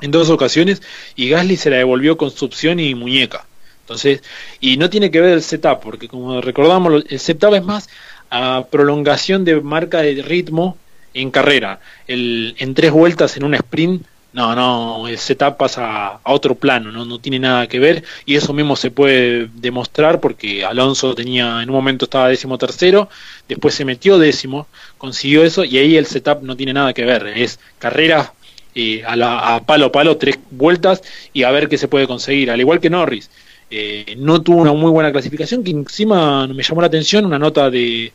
en 0.00 0.10
dos 0.10 0.28
ocasiones, 0.30 0.82
y 1.14 1.28
Gasly 1.28 1.56
se 1.56 1.70
la 1.70 1.76
devolvió 1.76 2.16
con 2.16 2.30
su 2.30 2.46
opción 2.46 2.80
y 2.80 2.94
muñeca. 2.94 3.46
Entonces, 3.86 4.20
y 4.60 4.78
no 4.78 4.90
tiene 4.90 5.12
que 5.12 5.20
ver 5.20 5.34
el 5.34 5.42
setup, 5.42 5.80
porque 5.80 6.08
como 6.08 6.40
recordamos, 6.40 7.04
el 7.08 7.20
setup 7.20 7.54
es 7.54 7.62
más 7.62 7.88
a 8.30 8.66
prolongación 8.68 9.44
de 9.44 9.60
marca 9.60 10.02
de 10.02 10.22
ritmo 10.22 10.76
en 11.14 11.30
carrera. 11.30 11.78
El, 12.08 12.56
en 12.58 12.74
tres 12.74 12.90
vueltas 12.90 13.36
en 13.36 13.44
un 13.44 13.54
sprint, 13.54 14.04
no, 14.32 14.56
no, 14.56 15.06
el 15.06 15.18
setup 15.18 15.56
pasa 15.56 16.16
a 16.16 16.32
otro 16.32 16.56
plano, 16.56 16.90
no, 16.90 17.04
no 17.04 17.20
tiene 17.20 17.38
nada 17.38 17.68
que 17.68 17.78
ver 17.78 18.02
y 18.26 18.34
eso 18.34 18.52
mismo 18.52 18.74
se 18.74 18.90
puede 18.90 19.48
demostrar 19.54 20.20
porque 20.20 20.64
Alonso 20.64 21.14
tenía, 21.14 21.62
en 21.62 21.70
un 21.70 21.76
momento 21.76 22.06
estaba 22.06 22.28
décimo 22.28 22.58
tercero, 22.58 23.08
después 23.48 23.74
se 23.74 23.84
metió 23.84 24.18
décimo, 24.18 24.66
consiguió 24.98 25.44
eso 25.44 25.64
y 25.64 25.78
ahí 25.78 25.96
el 25.96 26.06
setup 26.06 26.42
no 26.42 26.56
tiene 26.56 26.72
nada 26.72 26.92
que 26.92 27.04
ver, 27.04 27.28
es 27.28 27.60
carrera 27.78 28.34
eh, 28.74 29.04
a, 29.06 29.14
la, 29.14 29.54
a 29.54 29.64
palo 29.64 29.86
a 29.86 29.92
palo, 29.92 30.16
tres 30.16 30.38
vueltas 30.50 31.02
y 31.32 31.44
a 31.44 31.52
ver 31.52 31.68
qué 31.68 31.78
se 31.78 31.88
puede 31.88 32.08
conseguir, 32.08 32.50
al 32.50 32.60
igual 32.60 32.80
que 32.80 32.90
Norris 32.90 33.30
eh, 33.70 34.14
no 34.18 34.42
tuvo 34.42 34.58
una 34.58 34.72
muy 34.72 34.90
buena 34.90 35.12
clasificación, 35.12 35.64
que 35.64 35.70
encima 35.70 36.46
me 36.46 36.62
llamó 36.62 36.80
la 36.80 36.86
atención 36.86 37.24
una 37.24 37.38
nota 37.38 37.70
de, 37.70 38.12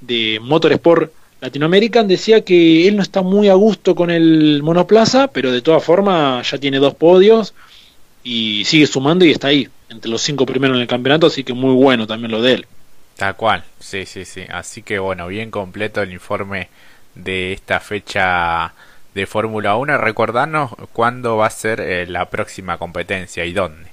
de 0.00 0.40
Motorsport 0.40 1.12
Latinoamérica 1.42 2.04
decía 2.04 2.44
que 2.44 2.86
él 2.86 2.94
no 2.94 3.02
está 3.02 3.20
muy 3.22 3.48
a 3.48 3.54
gusto 3.54 3.96
con 3.96 4.12
el 4.12 4.62
monoplaza, 4.62 5.26
pero 5.26 5.50
de 5.50 5.60
todas 5.60 5.82
formas 5.82 6.48
ya 6.48 6.56
tiene 6.56 6.78
dos 6.78 6.94
podios 6.94 7.52
y 8.22 8.64
sigue 8.64 8.86
sumando 8.86 9.24
y 9.24 9.32
está 9.32 9.48
ahí, 9.48 9.68
entre 9.88 10.08
los 10.08 10.22
cinco 10.22 10.46
primeros 10.46 10.76
en 10.76 10.82
el 10.82 10.86
campeonato, 10.86 11.26
así 11.26 11.42
que 11.42 11.52
muy 11.52 11.74
bueno 11.74 12.06
también 12.06 12.30
lo 12.30 12.40
de 12.40 12.54
él. 12.54 12.66
Tal 13.16 13.34
cual, 13.34 13.64
sí, 13.80 14.06
sí, 14.06 14.24
sí. 14.24 14.42
Así 14.50 14.82
que 14.82 15.00
bueno, 15.00 15.26
bien 15.26 15.50
completo 15.50 16.00
el 16.00 16.12
informe 16.12 16.68
de 17.16 17.52
esta 17.52 17.80
fecha 17.80 18.72
de 19.12 19.26
Fórmula 19.26 19.74
1. 19.74 19.98
Recordarnos 19.98 20.70
cuándo 20.92 21.38
va 21.38 21.48
a 21.48 21.50
ser 21.50 21.80
eh, 21.80 22.06
la 22.06 22.30
próxima 22.30 22.78
competencia 22.78 23.44
y 23.44 23.52
dónde. 23.52 23.91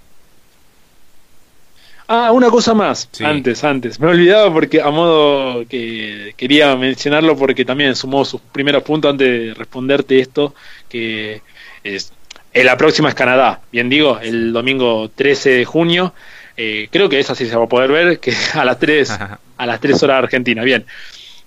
Ah, 2.11 2.31
una 2.31 2.49
cosa 2.49 2.73
más, 2.73 3.07
antes, 3.23 3.63
antes. 3.63 3.99
Me 3.99 4.07
he 4.07 4.09
olvidado 4.09 4.51
porque 4.51 4.81
a 4.81 4.89
modo 4.89 5.63
que 5.67 6.33
quería 6.35 6.75
mencionarlo 6.75 7.37
porque 7.37 7.63
también 7.63 7.95
sumó 7.95 8.25
sus 8.25 8.41
primeros 8.41 8.81
puntos 8.81 9.11
antes 9.11 9.27
de 9.27 9.53
responderte 9.53 10.19
esto, 10.19 10.55
que 10.89 11.43
es, 11.83 12.11
eh, 12.51 12.63
la 12.63 12.77
próxima 12.77 13.09
es 13.09 13.15
Canadá, 13.15 13.61
bien 13.71 13.89
digo, 13.89 14.17
el 14.23 14.51
domingo 14.51 15.11
13 15.13 15.51
de 15.51 15.65
junio. 15.65 16.15
Eh, 16.57 16.87
creo 16.91 17.09
que 17.09 17.19
esa 17.19 17.35
sí 17.35 17.45
se 17.45 17.55
va 17.55 17.65
a 17.65 17.69
poder 17.69 17.91
ver, 17.91 18.19
que 18.19 18.33
a 18.55 18.65
las 18.65 18.79
3, 18.79 19.11
a 19.57 19.65
las 19.67 19.79
3 19.79 20.01
horas 20.01 20.23
Argentina, 20.23 20.63
bien. 20.63 20.87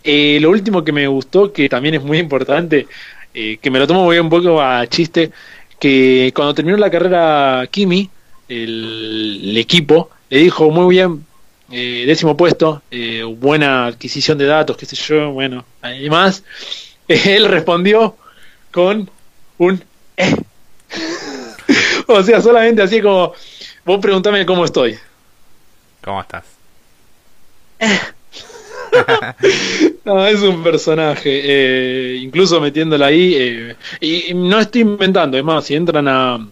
Eh, 0.04 0.38
lo 0.40 0.50
último 0.50 0.84
que 0.84 0.92
me 0.92 1.08
gustó, 1.08 1.52
que 1.52 1.68
también 1.68 1.96
es 1.96 2.04
muy 2.04 2.18
importante, 2.18 2.86
que 3.34 3.70
me 3.70 3.80
lo 3.80 3.86
tomo 3.88 4.04
muy 4.04 4.20
un 4.20 4.30
poco 4.30 4.62
a 4.62 4.86
chiste, 4.86 5.32
que 5.80 6.32
cuando 6.36 6.54
terminó 6.54 6.76
la 6.76 6.90
carrera 6.90 7.66
Kimi, 7.68 8.08
el 8.48 9.56
equipo, 9.56 10.10
le 10.32 10.38
dijo 10.38 10.70
muy 10.70 10.94
bien, 10.94 11.26
eh, 11.70 12.04
décimo 12.06 12.34
puesto, 12.38 12.80
eh, 12.90 13.22
buena 13.22 13.84
adquisición 13.84 14.38
de 14.38 14.46
datos, 14.46 14.78
qué 14.78 14.86
sé 14.86 14.96
yo, 14.96 15.30
bueno, 15.30 15.62
además, 15.82 16.42
él 17.08 17.44
respondió 17.44 18.16
con 18.70 19.10
un 19.58 19.84
eh. 20.16 20.34
o 22.06 22.22
sea, 22.22 22.40
solamente 22.40 22.80
así 22.80 23.02
como, 23.02 23.34
vos 23.84 24.00
preguntame 24.00 24.46
cómo 24.46 24.64
estoy. 24.64 24.98
¿Cómo 26.02 26.22
estás? 26.22 26.44
no, 30.06 30.26
es 30.26 30.40
un 30.40 30.62
personaje, 30.62 32.16
incluso 32.16 32.58
metiéndola 32.58 33.04
ahí, 33.04 33.76
y, 34.00 34.32
no 34.32 34.60
estoy 34.60 34.80
inventando, 34.80 35.36
es 35.36 35.44
más, 35.44 35.66
si 35.66 35.74
entran 35.74 36.08
a, 36.08 36.48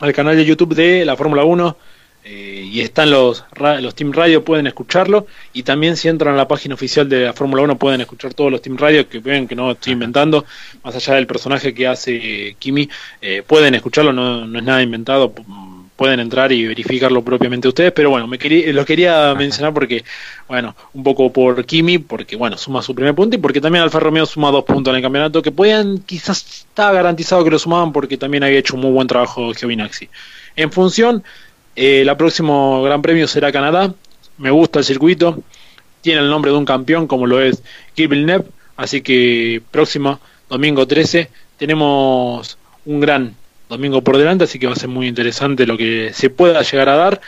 al 0.00 0.12
canal 0.12 0.36
de 0.36 0.44
YouTube 0.44 0.74
de 0.74 1.06
la 1.06 1.16
Fórmula 1.16 1.44
1, 1.44 1.76
eh, 2.28 2.55
y 2.76 2.82
están 2.82 3.10
los, 3.10 3.42
los 3.80 3.94
Team 3.94 4.12
Radio, 4.12 4.44
pueden 4.44 4.66
escucharlo. 4.66 5.26
Y 5.54 5.62
también 5.62 5.96
si 5.96 6.08
entran 6.08 6.34
a 6.34 6.36
la 6.36 6.46
página 6.46 6.74
oficial 6.74 7.08
de 7.08 7.24
la 7.24 7.32
Fórmula 7.32 7.62
1 7.62 7.78
pueden 7.78 8.02
escuchar 8.02 8.34
todos 8.34 8.52
los 8.52 8.60
Team 8.60 8.76
Radio, 8.76 9.08
que 9.08 9.18
ven 9.18 9.48
que 9.48 9.54
no 9.54 9.70
estoy 9.70 9.94
inventando, 9.94 10.44
más 10.84 10.94
allá 10.94 11.14
del 11.14 11.26
personaje 11.26 11.72
que 11.72 11.86
hace 11.86 12.54
Kimi, 12.58 12.86
eh, 13.22 13.42
pueden 13.46 13.74
escucharlo, 13.76 14.12
no, 14.12 14.44
no, 14.44 14.58
es 14.58 14.64
nada 14.66 14.82
inventado, 14.82 15.32
pueden 15.96 16.20
entrar 16.20 16.52
y 16.52 16.66
verificarlo 16.66 17.24
propiamente 17.24 17.66
ustedes, 17.66 17.92
pero 17.92 18.10
bueno, 18.10 18.26
me 18.26 18.38
quería, 18.38 18.70
lo 18.74 18.84
quería 18.84 19.34
mencionar 19.34 19.72
porque, 19.72 20.04
bueno, 20.46 20.76
un 20.92 21.02
poco 21.02 21.32
por 21.32 21.64
Kimi, 21.64 21.96
porque 21.96 22.36
bueno, 22.36 22.58
suma 22.58 22.82
su 22.82 22.94
primer 22.94 23.14
punto 23.14 23.36
y 23.36 23.38
porque 23.38 23.62
también 23.62 23.84
Alfa 23.84 24.00
Romeo 24.00 24.26
suma 24.26 24.50
dos 24.50 24.64
puntos 24.64 24.92
en 24.92 24.96
el 24.96 25.02
campeonato, 25.02 25.40
que 25.40 25.50
pueden, 25.50 26.00
quizás 26.00 26.66
estaba 26.68 26.92
garantizado 26.92 27.42
que 27.42 27.48
lo 27.48 27.58
sumaban 27.58 27.90
porque 27.90 28.18
también 28.18 28.44
había 28.44 28.58
hecho 28.58 28.74
un 28.74 28.82
muy 28.82 28.90
buen 28.90 29.08
trabajo 29.08 29.54
Giovinazzi. 29.54 30.10
En 30.56 30.72
función 30.72 31.22
eh, 31.76 32.00
el 32.00 32.16
próximo 32.16 32.82
Gran 32.82 33.02
Premio 33.02 33.28
será 33.28 33.52
Canadá. 33.52 33.94
Me 34.38 34.50
gusta 34.50 34.78
el 34.78 34.84
circuito. 34.84 35.42
Tiene 36.00 36.20
el 36.20 36.30
nombre 36.30 36.50
de 36.50 36.56
un 36.56 36.64
campeón 36.64 37.06
como 37.06 37.26
lo 37.26 37.40
es 37.40 37.62
Villeneuve. 37.96 38.46
Así 38.76 39.02
que 39.02 39.62
próximo 39.70 40.18
domingo 40.48 40.86
13 40.86 41.30
tenemos 41.56 42.58
un 42.84 43.00
gran 43.00 43.34
domingo 43.68 44.02
por 44.02 44.16
delante. 44.16 44.44
Así 44.44 44.58
que 44.58 44.66
va 44.66 44.72
a 44.72 44.76
ser 44.76 44.88
muy 44.88 45.06
interesante 45.06 45.66
lo 45.66 45.76
que 45.76 46.12
se 46.14 46.30
pueda 46.30 46.62
llegar 46.62 46.88
a 46.88 46.96
dar. 46.96 47.20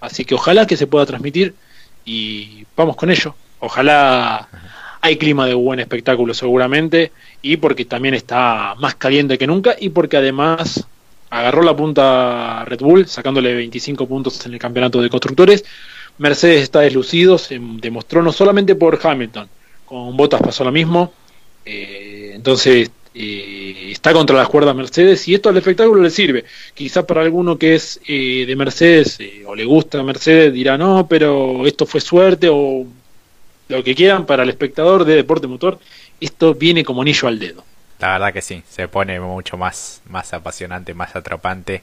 Así 0.00 0.24
que 0.24 0.34
ojalá 0.34 0.66
que 0.66 0.76
se 0.76 0.86
pueda 0.86 1.06
transmitir 1.06 1.54
y 2.04 2.66
vamos 2.76 2.96
con 2.96 3.10
ello. 3.10 3.34
Ojalá 3.58 4.48
hay 5.02 5.16
clima 5.16 5.46
de 5.46 5.54
buen 5.54 5.80
espectáculo 5.80 6.34
seguramente 6.34 7.12
y 7.42 7.56
porque 7.58 7.84
también 7.84 8.14
está 8.14 8.74
más 8.78 8.94
caliente 8.94 9.38
que 9.38 9.46
nunca 9.46 9.76
y 9.78 9.90
porque 9.90 10.16
además 10.16 10.86
agarró 11.30 11.62
la 11.62 11.76
punta 11.76 12.64
Red 12.64 12.80
Bull, 12.80 13.06
sacándole 13.06 13.54
25 13.54 14.06
puntos 14.06 14.44
en 14.44 14.52
el 14.52 14.58
campeonato 14.58 15.00
de 15.00 15.08
constructores. 15.08 15.64
Mercedes 16.18 16.62
está 16.62 16.80
deslucido, 16.80 17.38
se 17.38 17.58
demostró 17.58 18.22
no 18.22 18.32
solamente 18.32 18.74
por 18.74 18.98
Hamilton, 19.02 19.48
con 19.86 20.16
Bottas 20.16 20.42
pasó 20.42 20.64
lo 20.64 20.72
mismo. 20.72 21.12
Eh, 21.64 22.32
entonces 22.34 22.90
eh, 23.14 23.88
está 23.90 24.12
contra 24.12 24.36
las 24.36 24.48
cuerdas 24.48 24.74
Mercedes 24.74 25.26
y 25.28 25.34
esto 25.34 25.48
al 25.48 25.56
espectáculo 25.56 26.02
le 26.02 26.10
sirve. 26.10 26.44
Quizás 26.74 27.04
para 27.04 27.22
alguno 27.22 27.56
que 27.56 27.74
es 27.76 28.00
eh, 28.06 28.44
de 28.46 28.56
Mercedes 28.56 29.18
o 29.46 29.54
le 29.54 29.64
gusta 29.64 30.02
Mercedes 30.02 30.52
dirá 30.52 30.76
no, 30.76 31.06
pero 31.08 31.66
esto 31.66 31.86
fue 31.86 32.00
suerte 32.00 32.48
o 32.50 32.86
lo 33.68 33.84
que 33.84 33.94
quieran 33.94 34.26
para 34.26 34.42
el 34.42 34.50
espectador 34.50 35.04
de 35.04 35.14
deporte 35.14 35.46
motor. 35.46 35.78
Esto 36.20 36.54
viene 36.54 36.84
como 36.84 37.02
anillo 37.02 37.28
al 37.28 37.38
dedo. 37.38 37.64
La 38.00 38.12
verdad 38.12 38.32
que 38.32 38.42
sí, 38.42 38.62
se 38.68 38.88
pone 38.88 39.20
mucho 39.20 39.56
más, 39.58 40.02
más 40.06 40.32
apasionante, 40.32 40.94
más 40.94 41.14
atrapante. 41.16 41.82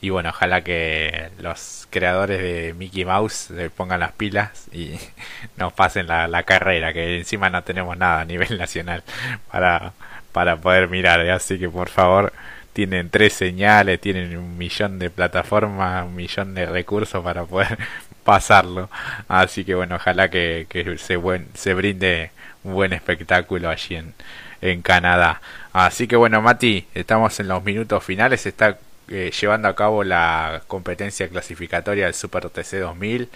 Y 0.00 0.10
bueno, 0.10 0.30
ojalá 0.30 0.62
que 0.64 1.30
los 1.38 1.86
creadores 1.90 2.40
de 2.40 2.74
Mickey 2.74 3.04
Mouse 3.04 3.34
se 3.54 3.70
pongan 3.70 4.00
las 4.00 4.12
pilas 4.12 4.68
y 4.72 4.98
nos 5.58 5.72
pasen 5.74 6.06
la, 6.06 6.28
la 6.28 6.44
carrera, 6.44 6.92
que 6.94 7.18
encima 7.18 7.50
no 7.50 7.62
tenemos 7.64 7.96
nada 7.98 8.20
a 8.22 8.24
nivel 8.24 8.58
nacional 8.58 9.02
para, 9.50 9.92
para 10.32 10.56
poder 10.56 10.88
mirar. 10.88 11.20
Así 11.30 11.58
que 11.58 11.68
por 11.68 11.90
favor, 11.90 12.32
tienen 12.72 13.10
tres 13.10 13.34
señales, 13.34 14.00
tienen 14.00 14.36
un 14.38 14.56
millón 14.58 14.98
de 14.98 15.10
plataformas, 15.10 16.04
un 16.06 16.16
millón 16.16 16.54
de 16.54 16.66
recursos 16.66 17.22
para 17.22 17.44
poder 17.44 17.78
pasarlo. 18.24 18.88
Así 19.28 19.64
que 19.64 19.74
bueno, 19.74 19.96
ojalá 19.96 20.30
que, 20.30 20.66
que 20.70 20.96
se, 20.98 21.16
buen, 21.16 21.48
se 21.54 21.74
brinde 21.74 22.30
buen 22.62 22.92
espectáculo 22.92 23.68
allí 23.68 23.96
en, 23.96 24.14
en 24.60 24.82
Canadá. 24.82 25.40
Así 25.72 26.06
que 26.06 26.16
bueno, 26.16 26.42
Mati, 26.42 26.86
estamos 26.94 27.38
en 27.40 27.48
los 27.48 27.62
minutos 27.64 28.04
finales. 28.04 28.46
está 28.46 28.78
eh, 29.08 29.30
llevando 29.38 29.68
a 29.68 29.74
cabo 29.74 30.04
la 30.04 30.62
competencia 30.66 31.28
clasificatoria 31.28 32.06
del 32.06 32.14
Super 32.14 32.48
TC 32.50 32.80
2000. 32.80 33.28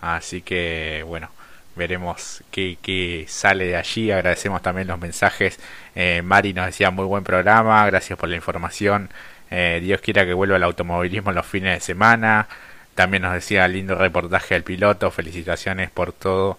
Así 0.00 0.42
que 0.42 1.04
bueno, 1.06 1.30
veremos 1.76 2.42
qué, 2.50 2.78
qué 2.82 3.26
sale 3.28 3.66
de 3.66 3.76
allí. 3.76 4.10
Agradecemos 4.10 4.62
también 4.62 4.88
los 4.88 4.98
mensajes. 5.00 5.58
Eh, 5.94 6.22
Mari 6.22 6.52
nos 6.52 6.66
decía 6.66 6.90
muy 6.90 7.06
buen 7.06 7.24
programa, 7.24 7.86
gracias 7.86 8.18
por 8.18 8.28
la 8.28 8.36
información. 8.36 9.10
Eh, 9.50 9.80
Dios 9.82 10.00
quiera 10.00 10.24
que 10.24 10.32
vuelva 10.34 10.56
el 10.56 10.62
automovilismo 10.62 11.32
los 11.32 11.46
fines 11.46 11.74
de 11.74 11.80
semana. 11.80 12.48
También 12.94 13.22
nos 13.22 13.34
decía 13.34 13.68
lindo 13.68 13.94
reportaje 13.94 14.54
del 14.54 14.64
piloto. 14.64 15.10
Felicitaciones 15.10 15.90
por 15.90 16.12
todo. 16.12 16.58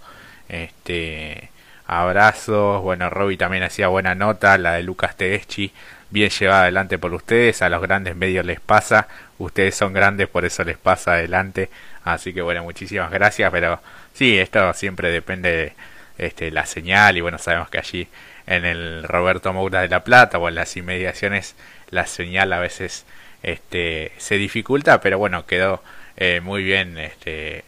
Este, 0.49 1.49
abrazos. 1.86 2.82
Bueno, 2.82 3.10
Robbie 3.10 3.38
también 3.38 3.63
hacía 3.63 3.88
buena 3.88 4.15
nota. 4.15 4.58
La 4.58 4.74
de 4.74 4.84
Lucas 4.84 5.15
Tedeschi. 5.15 5.72
Bien 6.10 6.30
llevada 6.30 6.63
adelante 6.63 6.98
por 6.98 7.13
ustedes. 7.13 7.62
A 7.62 7.69
los 7.69 7.82
grandes 7.82 8.15
medios 8.15 8.46
les 8.46 8.60
pasa. 8.60 9.08
Ustedes 9.38 9.76
son 9.76 9.93
grandes, 9.93 10.28
por 10.28 10.46
eso 10.46 10.63
les 10.63 10.78
pasa 10.78 11.13
adelante. 11.13 11.69
Así 12.04 12.34
que 12.34 12.41
bueno, 12.41 12.63
muchísimas 12.63 13.12
gracias. 13.12 13.52
Pero 13.52 13.80
sí, 14.13 14.38
esto 14.38 14.74
siempre 14.74 15.12
depende 15.12 15.50
de 15.52 15.74
este, 16.17 16.52
la 16.52 16.65
señal. 16.65 17.17
Y 17.17 17.22
bueno, 17.22 17.38
sabemos 17.38 17.69
que 17.69 17.80
allí 17.80 18.08
en 18.46 18.65
el 18.65 19.04
Roberto 19.04 19.54
Moura 19.54 19.82
de 19.82 19.89
la 19.89 20.04
Plata 20.04 20.38
o 20.38 20.50
en 20.50 20.56
las 20.56 20.76
inmediaciones 20.78 21.56
la 21.89 22.06
señal 22.06 22.52
a 22.54 22.60
veces 22.60 23.06
este, 23.41 24.12
se 24.17 24.36
dificulta. 24.36 25.02
Pero 25.02 25.17
bueno, 25.17 25.46
quedó 25.46 25.84
eh, 26.17 26.41
muy 26.41 26.63
bien 26.63 26.98
este, 26.98 27.63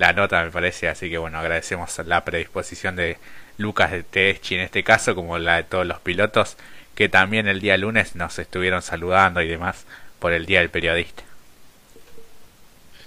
la 0.00 0.14
nota 0.14 0.42
me 0.42 0.50
parece, 0.50 0.88
así 0.88 1.10
que 1.10 1.18
bueno, 1.18 1.38
agradecemos 1.38 1.98
la 2.06 2.24
predisposición 2.24 2.96
de 2.96 3.18
Lucas 3.60 3.90
de 3.92 4.02
Teschi 4.02 4.56
en 4.56 4.62
este 4.62 4.82
caso, 4.82 5.14
como 5.14 5.38
la 5.38 5.56
de 5.56 5.64
todos 5.64 5.86
los 5.86 6.00
pilotos, 6.00 6.56
que 6.94 7.08
también 7.08 7.48
el 7.48 7.60
día 7.60 7.76
lunes 7.76 8.16
nos 8.16 8.38
estuvieron 8.38 8.82
saludando 8.82 9.40
y 9.40 9.48
demás 9.48 9.86
por 10.18 10.32
el 10.32 10.46
Día 10.46 10.60
del 10.60 10.70
Periodista. 10.70 11.22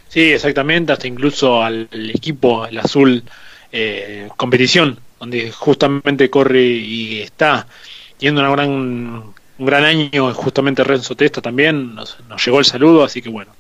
Sí, 0.10 0.32
exactamente, 0.32 0.94
hasta 0.94 1.08
incluso 1.08 1.64
al 1.64 1.88
equipo, 1.92 2.66
el 2.68 2.78
azul 2.78 3.24
eh, 3.72 4.30
competición, 4.38 5.00
donde 5.20 5.52
justamente 5.52 6.30
corre 6.30 6.62
y 6.62 7.22
está 7.22 7.68
teniendo 8.18 8.42
una 8.42 8.52
gran, 8.52 8.70
un 8.70 9.34
gran 9.66 9.84
año, 9.84 10.32
justamente 10.34 10.84
Renzo 10.84 11.16
Testa 11.16 11.42
también, 11.42 11.96
nos, 11.96 12.20
nos 12.30 12.46
llegó 12.46 12.60
el 12.60 12.66
saludo, 12.66 13.04
así 13.04 13.22
que 13.22 13.30
bueno, 13.30 13.52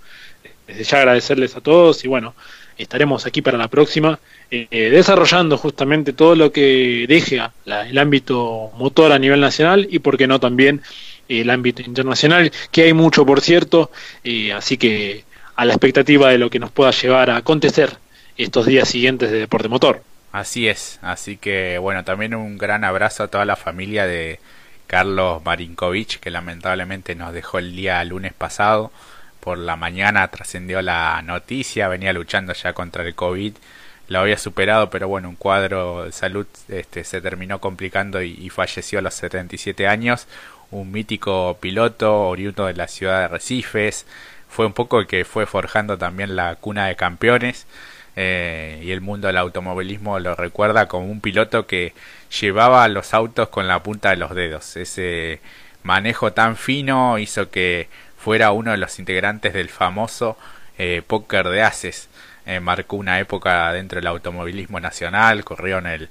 desde 0.67 0.83
ya 0.83 0.97
agradecerles 0.99 1.55
a 1.55 1.61
todos 1.61 2.03
y 2.05 2.07
bueno, 2.07 2.35
estaremos 2.77 3.25
aquí 3.25 3.41
para 3.41 3.57
la 3.57 3.67
próxima, 3.67 4.19
eh, 4.51 4.89
desarrollando 4.91 5.57
justamente 5.57 6.13
todo 6.13 6.35
lo 6.35 6.51
que 6.51 7.05
deje 7.07 7.41
el 7.65 7.97
ámbito 7.97 8.71
motor 8.77 9.11
a 9.11 9.19
nivel 9.19 9.39
nacional 9.39 9.87
y, 9.89 9.99
por 9.99 10.17
qué 10.17 10.27
no, 10.27 10.39
también 10.39 10.81
el 11.27 11.49
ámbito 11.49 11.81
internacional, 11.81 12.51
que 12.71 12.83
hay 12.83 12.93
mucho, 12.93 13.25
por 13.25 13.41
cierto, 13.41 13.91
eh, 14.23 14.53
así 14.53 14.77
que 14.77 15.23
a 15.55 15.65
la 15.65 15.73
expectativa 15.73 16.29
de 16.29 16.37
lo 16.37 16.49
que 16.49 16.59
nos 16.59 16.71
pueda 16.71 16.91
llevar 16.91 17.29
a 17.29 17.37
acontecer 17.37 17.97
estos 18.37 18.65
días 18.65 18.89
siguientes 18.89 19.31
de 19.31 19.39
Deporte 19.39 19.69
Motor. 19.69 20.03
Así 20.31 20.67
es, 20.67 20.99
así 21.03 21.37
que 21.37 21.77
bueno, 21.77 22.03
también 22.03 22.33
un 22.33 22.57
gran 22.57 22.83
abrazo 22.83 23.23
a 23.23 23.27
toda 23.27 23.45
la 23.45 23.55
familia 23.55 24.07
de 24.07 24.39
Carlos 24.87 25.43
Marinkovic, 25.45 26.19
que 26.19 26.31
lamentablemente 26.31 27.13
nos 27.15 27.33
dejó 27.33 27.59
el 27.59 27.75
día 27.75 28.03
lunes 28.03 28.33
pasado 28.33 28.91
por 29.43 29.57
la 29.57 29.75
mañana 29.75 30.29
trascendió 30.29 30.81
la 30.81 31.21
noticia, 31.21 31.89
venía 31.89 32.13
luchando 32.13 32.53
ya 32.53 32.71
contra 32.71 33.03
el 33.03 33.13
COVID, 33.13 33.53
lo 34.07 34.19
había 34.19 34.37
superado, 34.37 34.89
pero 34.89 35.09
bueno, 35.09 35.27
un 35.27 35.35
cuadro 35.35 36.05
de 36.05 36.13
salud 36.13 36.47
este, 36.69 37.03
se 37.03 37.19
terminó 37.19 37.59
complicando 37.59 38.21
y, 38.21 38.49
falleció 38.49 38.99
a 38.99 39.01
los 39.01 39.13
77 39.15 39.87
años. 39.87 40.27
Un 40.71 40.91
mítico 40.91 41.57
piloto 41.59 42.21
oriundo 42.29 42.67
de 42.67 42.73
la 42.73 42.87
ciudad 42.87 43.21
de 43.21 43.27
Recifes, 43.27 44.05
fue 44.47 44.65
un 44.65 44.73
poco 44.73 44.99
el 44.99 45.07
que 45.07 45.25
fue 45.25 45.45
forjando 45.45 45.97
también 45.97 46.35
la 46.35 46.55
cuna 46.55 46.87
de 46.87 46.95
campeones. 46.95 47.67
Eh, 48.15 48.81
y 48.83 48.91
el 48.91 49.01
mundo 49.01 49.27
del 49.27 49.37
automovilismo 49.37 50.19
lo 50.19 50.35
recuerda 50.35 50.87
como 50.87 51.07
un 51.07 51.19
piloto 51.19 51.65
que 51.65 51.93
llevaba 52.39 52.87
los 52.87 53.13
autos 53.13 53.49
con 53.49 53.67
la 53.67 53.81
punta 53.83 54.11
de 54.11 54.17
los 54.17 54.35
dedos. 54.35 54.77
Ese 54.77 55.41
manejo 55.83 56.33
tan 56.33 56.55
fino 56.55 57.17
hizo 57.19 57.49
que 57.49 57.89
fuera 58.23 58.53
uno 58.53 58.71
de 58.71 58.77
los 58.77 58.99
integrantes 58.99 59.53
del 59.53 59.69
famoso 59.69 60.37
eh, 60.77 61.01
póker 61.05 61.49
de 61.49 61.61
Aces. 61.61 62.07
Eh, 62.45 62.61
marcó 62.61 62.95
una 62.95 63.19
época 63.19 63.71
dentro 63.73 63.97
del 63.99 64.07
automovilismo 64.07 64.79
nacional, 64.79 65.43
corrió 65.43 65.79
en 65.79 65.87
el 65.87 66.09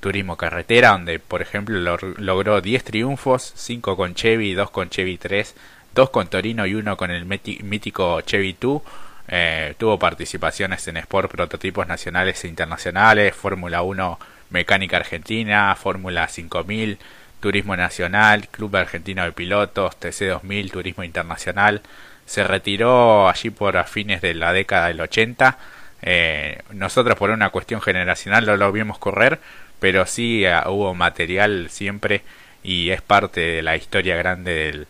turismo 0.00 0.36
carretera, 0.36 0.90
donde 0.90 1.18
por 1.18 1.40
ejemplo 1.40 1.78
logró 2.18 2.60
10 2.60 2.84
triunfos, 2.84 3.52
5 3.56 3.96
con 3.96 4.14
Chevy, 4.14 4.52
2 4.52 4.70
con 4.70 4.90
Chevy 4.90 5.16
3, 5.16 5.54
2 5.94 6.10
con 6.10 6.28
Torino 6.28 6.66
y 6.66 6.74
1 6.74 6.96
con 6.98 7.10
el 7.10 7.24
mítico 7.24 8.20
Chevy 8.20 8.56
2. 8.60 8.82
Eh, 9.28 9.74
tuvo 9.78 9.98
participaciones 9.98 10.86
en 10.88 10.98
Sport 10.98 11.30
prototipos 11.30 11.86
nacionales 11.86 12.44
e 12.44 12.48
internacionales, 12.48 13.34
Fórmula 13.34 13.80
1 13.80 14.18
Mecánica 14.50 14.98
Argentina, 14.98 15.74
Fórmula 15.76 16.28
5000, 16.28 16.98
Turismo 17.44 17.76
Nacional, 17.76 18.48
Club 18.48 18.74
Argentino 18.74 19.22
de 19.22 19.32
Pilotos, 19.32 20.00
TC2000, 20.00 20.70
Turismo 20.70 21.04
Internacional. 21.04 21.82
Se 22.24 22.42
retiró 22.42 23.28
allí 23.28 23.50
por 23.50 23.84
fines 23.84 24.22
de 24.22 24.32
la 24.32 24.54
década 24.54 24.88
del 24.88 25.02
80. 25.02 25.58
Eh, 26.00 26.62
nosotros 26.70 27.18
por 27.18 27.28
una 27.28 27.50
cuestión 27.50 27.82
generacional 27.82 28.46
no 28.46 28.56
lo 28.56 28.72
vimos 28.72 28.96
correr, 28.96 29.40
pero 29.78 30.06
sí 30.06 30.46
eh, 30.46 30.58
hubo 30.68 30.94
material 30.94 31.68
siempre 31.68 32.22
y 32.62 32.88
es 32.88 33.02
parte 33.02 33.40
de 33.40 33.62
la 33.62 33.76
historia 33.76 34.16
grande 34.16 34.86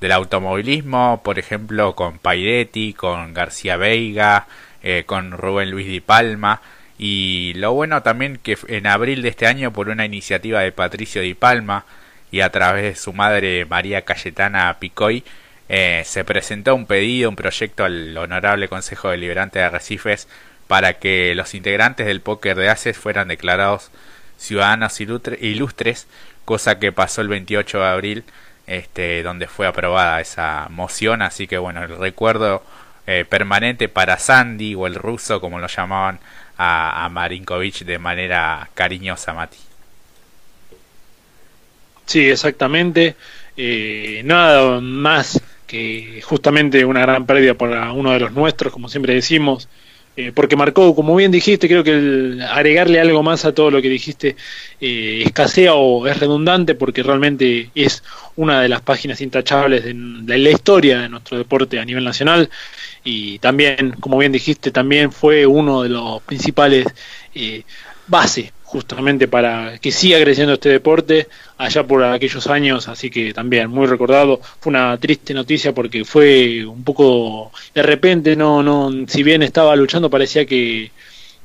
del, 0.00 0.12
automovilismo, 0.12 1.22
por 1.24 1.40
ejemplo 1.40 1.96
con 1.96 2.20
Pairetti, 2.20 2.92
con 2.92 3.34
García 3.34 3.76
Veiga, 3.76 4.46
eh, 4.80 5.02
con 5.06 5.32
Rubén 5.32 5.72
Luis 5.72 5.88
Di 5.88 5.98
Palma. 5.98 6.60
Y 6.98 7.52
lo 7.56 7.72
bueno 7.74 8.02
también 8.02 8.38
que 8.42 8.56
en 8.68 8.86
abril 8.86 9.22
de 9.22 9.28
este 9.28 9.46
año, 9.46 9.72
por 9.72 9.88
una 9.88 10.04
iniciativa 10.04 10.60
de 10.60 10.72
Patricio 10.72 11.22
Di 11.22 11.34
Palma 11.34 11.84
y 12.30 12.40
a 12.40 12.50
través 12.50 12.82
de 12.84 12.94
su 12.96 13.12
madre 13.12 13.66
María 13.66 14.02
Cayetana 14.02 14.76
Picoy, 14.78 15.24
eh, 15.68 16.02
se 16.06 16.24
presentó 16.24 16.74
un 16.74 16.86
pedido, 16.86 17.28
un 17.28 17.36
proyecto 17.36 17.84
al 17.84 18.16
Honorable 18.16 18.68
Consejo 18.68 19.10
Deliberante 19.10 19.58
de 19.58 19.64
Arrecifes 19.66 20.28
para 20.68 20.94
que 20.94 21.34
los 21.34 21.54
integrantes 21.54 22.06
del 22.06 22.20
póker 22.20 22.56
de 22.56 22.70
Aces 22.70 22.96
fueran 22.96 23.28
declarados 23.28 23.90
ciudadanos 24.38 25.00
ilustres, 25.00 26.06
cosa 26.44 26.78
que 26.78 26.92
pasó 26.92 27.20
el 27.20 27.28
28 27.28 27.78
de 27.78 27.84
abril, 27.84 28.24
este, 28.66 29.22
donde 29.22 29.46
fue 29.46 29.66
aprobada 29.66 30.20
esa 30.20 30.66
moción. 30.70 31.22
Así 31.22 31.46
que 31.46 31.58
bueno, 31.58 31.82
el 31.84 31.96
recuerdo 31.98 32.62
eh, 33.06 33.24
permanente 33.28 33.88
para 33.88 34.18
Sandy 34.18 34.74
o 34.74 34.86
el 34.86 34.94
ruso, 34.94 35.40
como 35.40 35.58
lo 35.58 35.68
llamaban 35.68 36.20
a, 36.58 37.08
Marinkovic 37.10 37.84
de 37.84 37.98
manera 37.98 38.68
cariñosa, 38.74 39.32
Mati. 39.32 39.58
Sí, 42.06 42.28
exactamente. 42.28 43.16
Eh, 43.56 44.22
nada 44.24 44.80
más 44.80 45.42
que 45.66 46.22
justamente 46.24 46.84
una 46.84 47.00
gran 47.00 47.26
pérdida 47.26 47.54
para 47.54 47.92
uno 47.92 48.12
de 48.12 48.20
los 48.20 48.32
nuestros, 48.32 48.72
como 48.72 48.88
siempre 48.88 49.14
decimos, 49.14 49.68
eh, 50.16 50.32
porque 50.34 50.56
marcó, 50.56 50.94
como 50.94 51.14
bien 51.14 51.30
dijiste, 51.30 51.68
creo 51.68 51.84
que 51.84 51.92
el 51.92 52.42
agregarle 52.42 52.98
algo 52.98 53.22
más 53.22 53.44
a 53.44 53.52
todo 53.52 53.70
lo 53.70 53.82
que 53.82 53.90
dijiste 53.90 54.34
eh, 54.80 55.22
escasea 55.26 55.74
o 55.74 56.06
es 56.06 56.18
redundante, 56.18 56.74
porque 56.74 57.02
realmente 57.02 57.70
es 57.74 58.02
una 58.36 58.62
de 58.62 58.70
las 58.70 58.80
páginas 58.80 59.20
intachables 59.20 59.84
de, 59.84 59.92
de, 59.94 60.38
la 60.38 60.50
historia 60.50 61.00
de 61.00 61.10
nuestro 61.10 61.36
deporte 61.36 61.78
a 61.78 61.84
nivel 61.84 62.04
nacional. 62.04 62.48
Y 63.04 63.38
también, 63.40 63.92
como 64.00 64.16
bien 64.16 64.32
dijiste, 64.32 64.70
también 64.70 65.12
fue 65.12 65.44
uno 65.44 65.82
de 65.82 65.90
los 65.90 66.22
principales 66.22 66.86
eh, 67.34 67.62
bases 68.06 68.52
justamente 68.66 69.28
para 69.28 69.78
que 69.78 69.92
siga 69.92 70.20
creciendo 70.20 70.54
este 70.54 70.70
deporte 70.70 71.28
allá 71.56 71.86
por 71.86 72.02
aquellos 72.02 72.48
años, 72.48 72.88
así 72.88 73.10
que 73.10 73.32
también 73.32 73.70
muy 73.70 73.86
recordado, 73.86 74.40
fue 74.60 74.70
una 74.70 74.98
triste 74.98 75.32
noticia 75.32 75.72
porque 75.72 76.04
fue 76.04 76.66
un 76.66 76.82
poco 76.82 77.52
de 77.72 77.82
repente, 77.82 78.34
no, 78.34 78.64
no, 78.64 78.90
si 79.06 79.22
bien 79.22 79.42
estaba 79.42 79.74
luchando 79.76 80.10
parecía 80.10 80.44
que 80.44 80.90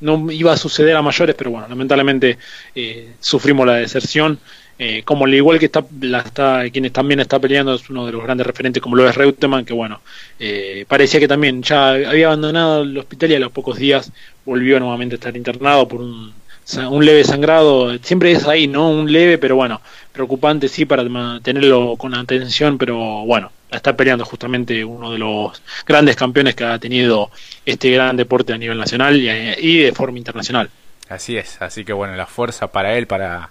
no 0.01 0.31
iba 0.31 0.51
a 0.51 0.57
suceder 0.57 0.95
a 0.95 1.03
mayores, 1.03 1.35
pero 1.37 1.51
bueno, 1.51 1.67
lamentablemente 1.67 2.39
eh, 2.75 3.11
sufrimos 3.19 3.65
la 3.67 3.75
deserción. 3.75 4.39
Eh, 4.79 5.03
como 5.03 5.25
al 5.25 5.33
igual 5.35 5.59
que 5.59 5.67
está, 5.67 5.85
la 5.99 6.21
está, 6.21 6.63
quienes 6.71 6.91
también 6.91 7.19
está 7.19 7.37
peleando 7.37 7.75
es 7.75 7.87
uno 7.91 8.07
de 8.07 8.13
los 8.13 8.23
grandes 8.23 8.47
referentes 8.47 8.81
como 8.81 8.95
lo 8.95 9.07
es 9.07 9.13
Reutemann, 9.15 9.63
que 9.63 9.73
bueno, 9.73 10.01
eh, 10.39 10.85
parecía 10.87 11.19
que 11.19 11.27
también 11.27 11.61
ya 11.61 11.89
había 11.89 12.27
abandonado 12.27 12.81
el 12.81 12.97
hospital 12.97 13.29
y 13.29 13.35
a 13.35 13.39
los 13.39 13.51
pocos 13.51 13.77
días 13.77 14.11
volvió 14.43 14.79
nuevamente 14.79 15.13
a 15.13 15.17
estar 15.17 15.37
internado 15.37 15.87
por 15.87 16.01
un, 16.01 16.33
un 16.77 17.05
leve 17.05 17.23
sangrado, 17.23 17.97
siempre 17.99 18.31
es 18.31 18.47
ahí, 18.47 18.67
¿no? 18.67 18.89
Un 18.89 19.11
leve, 19.11 19.37
pero 19.37 19.55
bueno, 19.55 19.81
preocupante 20.11 20.67
sí 20.67 20.85
para 20.85 21.03
tenerlo 21.41 21.95
con 21.97 22.13
atención, 22.13 22.77
pero 22.77 22.97
bueno, 23.25 23.51
está 23.69 23.95
peleando 23.95 24.25
justamente 24.25 24.83
uno 24.83 25.11
de 25.11 25.17
los 25.17 25.61
grandes 25.85 26.15
campeones 26.15 26.55
que 26.55 26.65
ha 26.65 26.79
tenido 26.79 27.31
este 27.65 27.91
gran 27.91 28.17
deporte 28.17 28.53
a 28.53 28.57
nivel 28.57 28.77
nacional 28.77 29.17
y 29.17 29.77
de 29.79 29.91
forma 29.93 30.17
internacional. 30.17 30.69
Así 31.09 31.37
es, 31.37 31.61
así 31.61 31.83
que 31.83 31.93
bueno, 31.93 32.15
la 32.15 32.25
fuerza 32.25 32.67
para 32.67 32.97
él, 32.97 33.07
para 33.07 33.49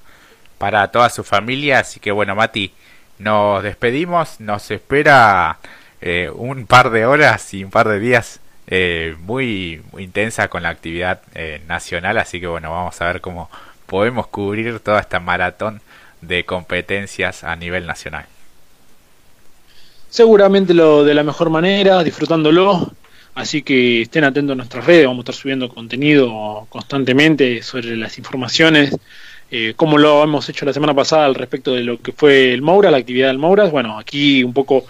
para 0.60 0.88
toda 0.88 1.08
su 1.08 1.24
familia. 1.24 1.78
Así 1.78 2.00
que 2.00 2.12
bueno, 2.12 2.36
Mati, 2.36 2.70
nos 3.18 3.62
despedimos. 3.62 4.38
Nos 4.40 4.70
espera 4.70 5.58
eh, 6.02 6.30
un 6.32 6.66
par 6.66 6.90
de 6.90 7.06
horas 7.06 7.54
y 7.54 7.64
un 7.64 7.70
par 7.70 7.88
de 7.88 7.98
días 7.98 8.40
eh, 8.70 9.16
muy, 9.20 9.82
intensa 9.98 10.48
con 10.48 10.62
la 10.62 10.70
actividad 10.70 11.22
eh, 11.34 11.60
nacional. 11.66 12.18
Así 12.18 12.40
que 12.40 12.46
bueno, 12.46 12.70
vamos 12.70 13.00
a 13.00 13.06
ver 13.06 13.20
cómo 13.20 13.50
podemos 13.86 14.28
cubrir 14.28 14.78
toda 14.80 15.00
esta 15.00 15.20
maratón 15.20 15.82
de 16.20 16.44
competencias 16.44 17.44
a 17.44 17.56
nivel 17.56 17.86
nacional. 17.86 18.26
seguramente 20.10 20.74
lo 20.74 21.04
de 21.04 21.14
la 21.14 21.22
mejor 21.24 21.50
manera, 21.50 22.02
disfrutándolo. 22.04 22.92
Así 23.34 23.62
que 23.62 24.02
estén 24.02 24.24
atentos 24.24 24.54
a 24.54 24.56
nuestras 24.56 24.84
redes, 24.84 25.06
vamos 25.06 25.20
a 25.20 25.22
estar 25.22 25.34
subiendo 25.34 25.68
contenido 25.68 26.66
constantemente 26.68 27.62
sobre 27.62 27.96
las 27.96 28.18
informaciones, 28.18 28.96
eh, 29.50 29.74
como 29.76 29.98
lo 29.98 30.22
hemos 30.22 30.48
hecho 30.48 30.66
la 30.66 30.72
semana 30.72 30.94
pasada 30.94 31.26
al 31.26 31.34
respecto 31.36 31.72
de 31.74 31.82
lo 31.84 32.00
que 32.00 32.12
fue 32.12 32.52
el 32.52 32.62
Moura, 32.62 32.90
la 32.90 32.98
actividad 32.98 33.28
del 33.28 33.38
Moura. 33.38 33.64
Bueno, 33.66 33.98
aquí 33.98 34.44
un 34.44 34.52
poco 34.52 34.84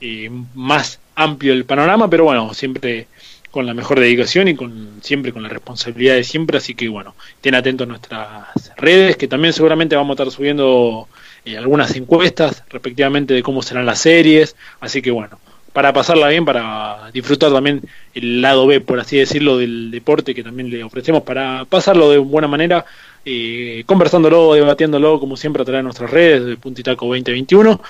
eh, 0.00 0.30
más 0.54 1.00
amplio 1.14 1.52
el 1.52 1.64
panorama, 1.64 2.08
pero 2.08 2.24
bueno, 2.24 2.54
siempre 2.54 3.08
con 3.50 3.66
la 3.66 3.74
mejor 3.74 4.00
dedicación 4.00 4.48
y 4.48 4.54
con 4.54 4.98
siempre 5.02 5.32
con 5.32 5.42
la 5.42 5.48
responsabilidad 5.48 6.14
de 6.14 6.24
siempre, 6.24 6.58
así 6.58 6.74
que 6.74 6.88
bueno, 6.88 7.14
estén 7.34 7.54
atentos 7.54 7.86
a 7.86 7.88
nuestras 7.88 8.76
redes, 8.76 9.16
que 9.16 9.28
también 9.28 9.52
seguramente 9.52 9.96
vamos 9.96 10.18
a 10.18 10.22
estar 10.22 10.34
subiendo 10.34 11.08
eh, 11.44 11.56
algunas 11.56 11.94
encuestas 11.96 12.64
respectivamente 12.68 13.34
de 13.34 13.42
cómo 13.42 13.62
serán 13.62 13.86
las 13.86 14.00
series, 14.00 14.56
así 14.80 15.00
que 15.00 15.10
bueno, 15.10 15.38
para 15.72 15.92
pasarla 15.92 16.28
bien, 16.28 16.44
para 16.44 17.10
disfrutar 17.12 17.52
también 17.52 17.82
el 18.14 18.42
lado 18.42 18.66
B, 18.66 18.80
por 18.80 19.00
así 19.00 19.16
decirlo, 19.16 19.58
del 19.58 19.90
deporte 19.90 20.34
que 20.34 20.42
también 20.42 20.70
le 20.70 20.82
ofrecemos, 20.82 21.22
para 21.22 21.64
pasarlo 21.66 22.10
de 22.10 22.18
buena 22.18 22.48
manera, 22.48 22.84
eh, 23.24 23.84
conversándolo, 23.86 24.54
debatiéndolo, 24.54 25.20
como 25.20 25.36
siempre 25.36 25.62
a 25.62 25.64
través 25.64 25.80
de 25.80 25.84
nuestras 25.84 26.10
redes, 26.10 26.44
de 26.44 26.56
Puntitaco 26.56 27.06
2021, 27.06 27.80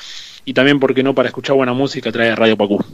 y 0.44 0.52
también, 0.52 0.80
porque 0.80 1.02
no?, 1.02 1.14
para 1.14 1.28
escuchar 1.28 1.56
buena 1.56 1.72
música 1.72 2.10
a 2.10 2.12
través 2.12 2.30
de 2.32 2.36
Radio 2.36 2.56
Pacú. 2.56 2.84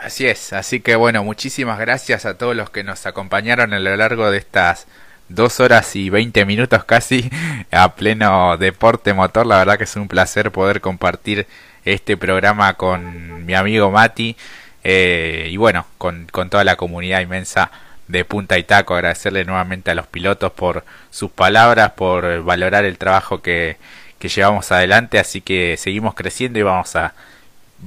Así 0.00 0.26
es, 0.26 0.52
así 0.52 0.80
que 0.80 0.94
bueno, 0.94 1.24
muchísimas 1.24 1.78
gracias 1.78 2.26
a 2.26 2.36
todos 2.36 2.54
los 2.54 2.68
que 2.70 2.84
nos 2.84 3.06
acompañaron 3.06 3.72
a 3.72 3.78
lo 3.78 3.96
largo 3.96 4.30
de 4.30 4.38
estas 4.38 4.86
dos 5.28 5.58
horas 5.58 5.96
y 5.96 6.10
veinte 6.10 6.44
minutos 6.44 6.84
casi 6.84 7.30
a 7.70 7.94
pleno 7.94 8.56
deporte 8.58 9.14
motor. 9.14 9.46
La 9.46 9.58
verdad 9.58 9.78
que 9.78 9.84
es 9.84 9.96
un 9.96 10.08
placer 10.08 10.50
poder 10.52 10.80
compartir 10.80 11.46
este 11.84 12.16
programa 12.16 12.74
con 12.74 13.46
mi 13.46 13.54
amigo 13.54 13.90
Mati 13.90 14.36
eh, 14.84 15.48
y 15.50 15.56
bueno, 15.56 15.86
con, 15.98 16.26
toda 16.26 16.62
la 16.64 16.76
comunidad 16.76 17.20
inmensa 17.20 17.70
de 18.06 18.24
Punta 18.24 18.58
y 18.58 18.64
Taco. 18.64 18.94
Agradecerle 18.94 19.44
nuevamente 19.44 19.90
a 19.90 19.94
los 19.94 20.06
pilotos 20.06 20.52
por 20.52 20.84
sus 21.10 21.30
palabras, 21.30 21.92
por 21.92 22.42
valorar 22.42 22.84
el 22.84 22.98
trabajo 22.98 23.40
que 23.40 23.78
llevamos 24.20 24.70
adelante. 24.72 25.18
Así 25.18 25.40
que 25.40 25.76
seguimos 25.78 26.14
creciendo 26.14 26.58
y 26.58 26.62
vamos 26.62 26.94
a 26.96 27.14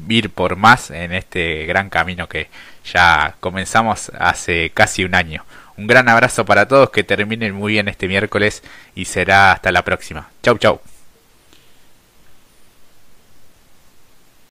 ir 0.08 0.30
por 0.30 0.56
más 0.56 0.92
en 0.92 1.14
este 1.14 1.66
gran 1.66 1.90
camino 1.90 2.28
que 2.28 2.50
ya 2.92 3.36
comenzamos 3.40 4.12
hace 4.20 4.72
casi 4.72 5.04
un 5.04 5.16
año. 5.16 5.46
Un 5.78 5.88
gran 5.88 6.10
abrazo 6.10 6.46
para 6.46 6.68
todos, 6.68 6.90
que 6.90 7.04
terminen 7.04 7.54
muy 7.54 7.74
bien 7.74 7.88
este 7.88 8.08
miércoles 8.08 8.64
y 8.96 9.06
será 9.06 9.54
hasta 9.54 9.72
la 9.72 9.84
próxima. 9.84 10.30
Chau 10.44 10.58
chau. 10.58 10.82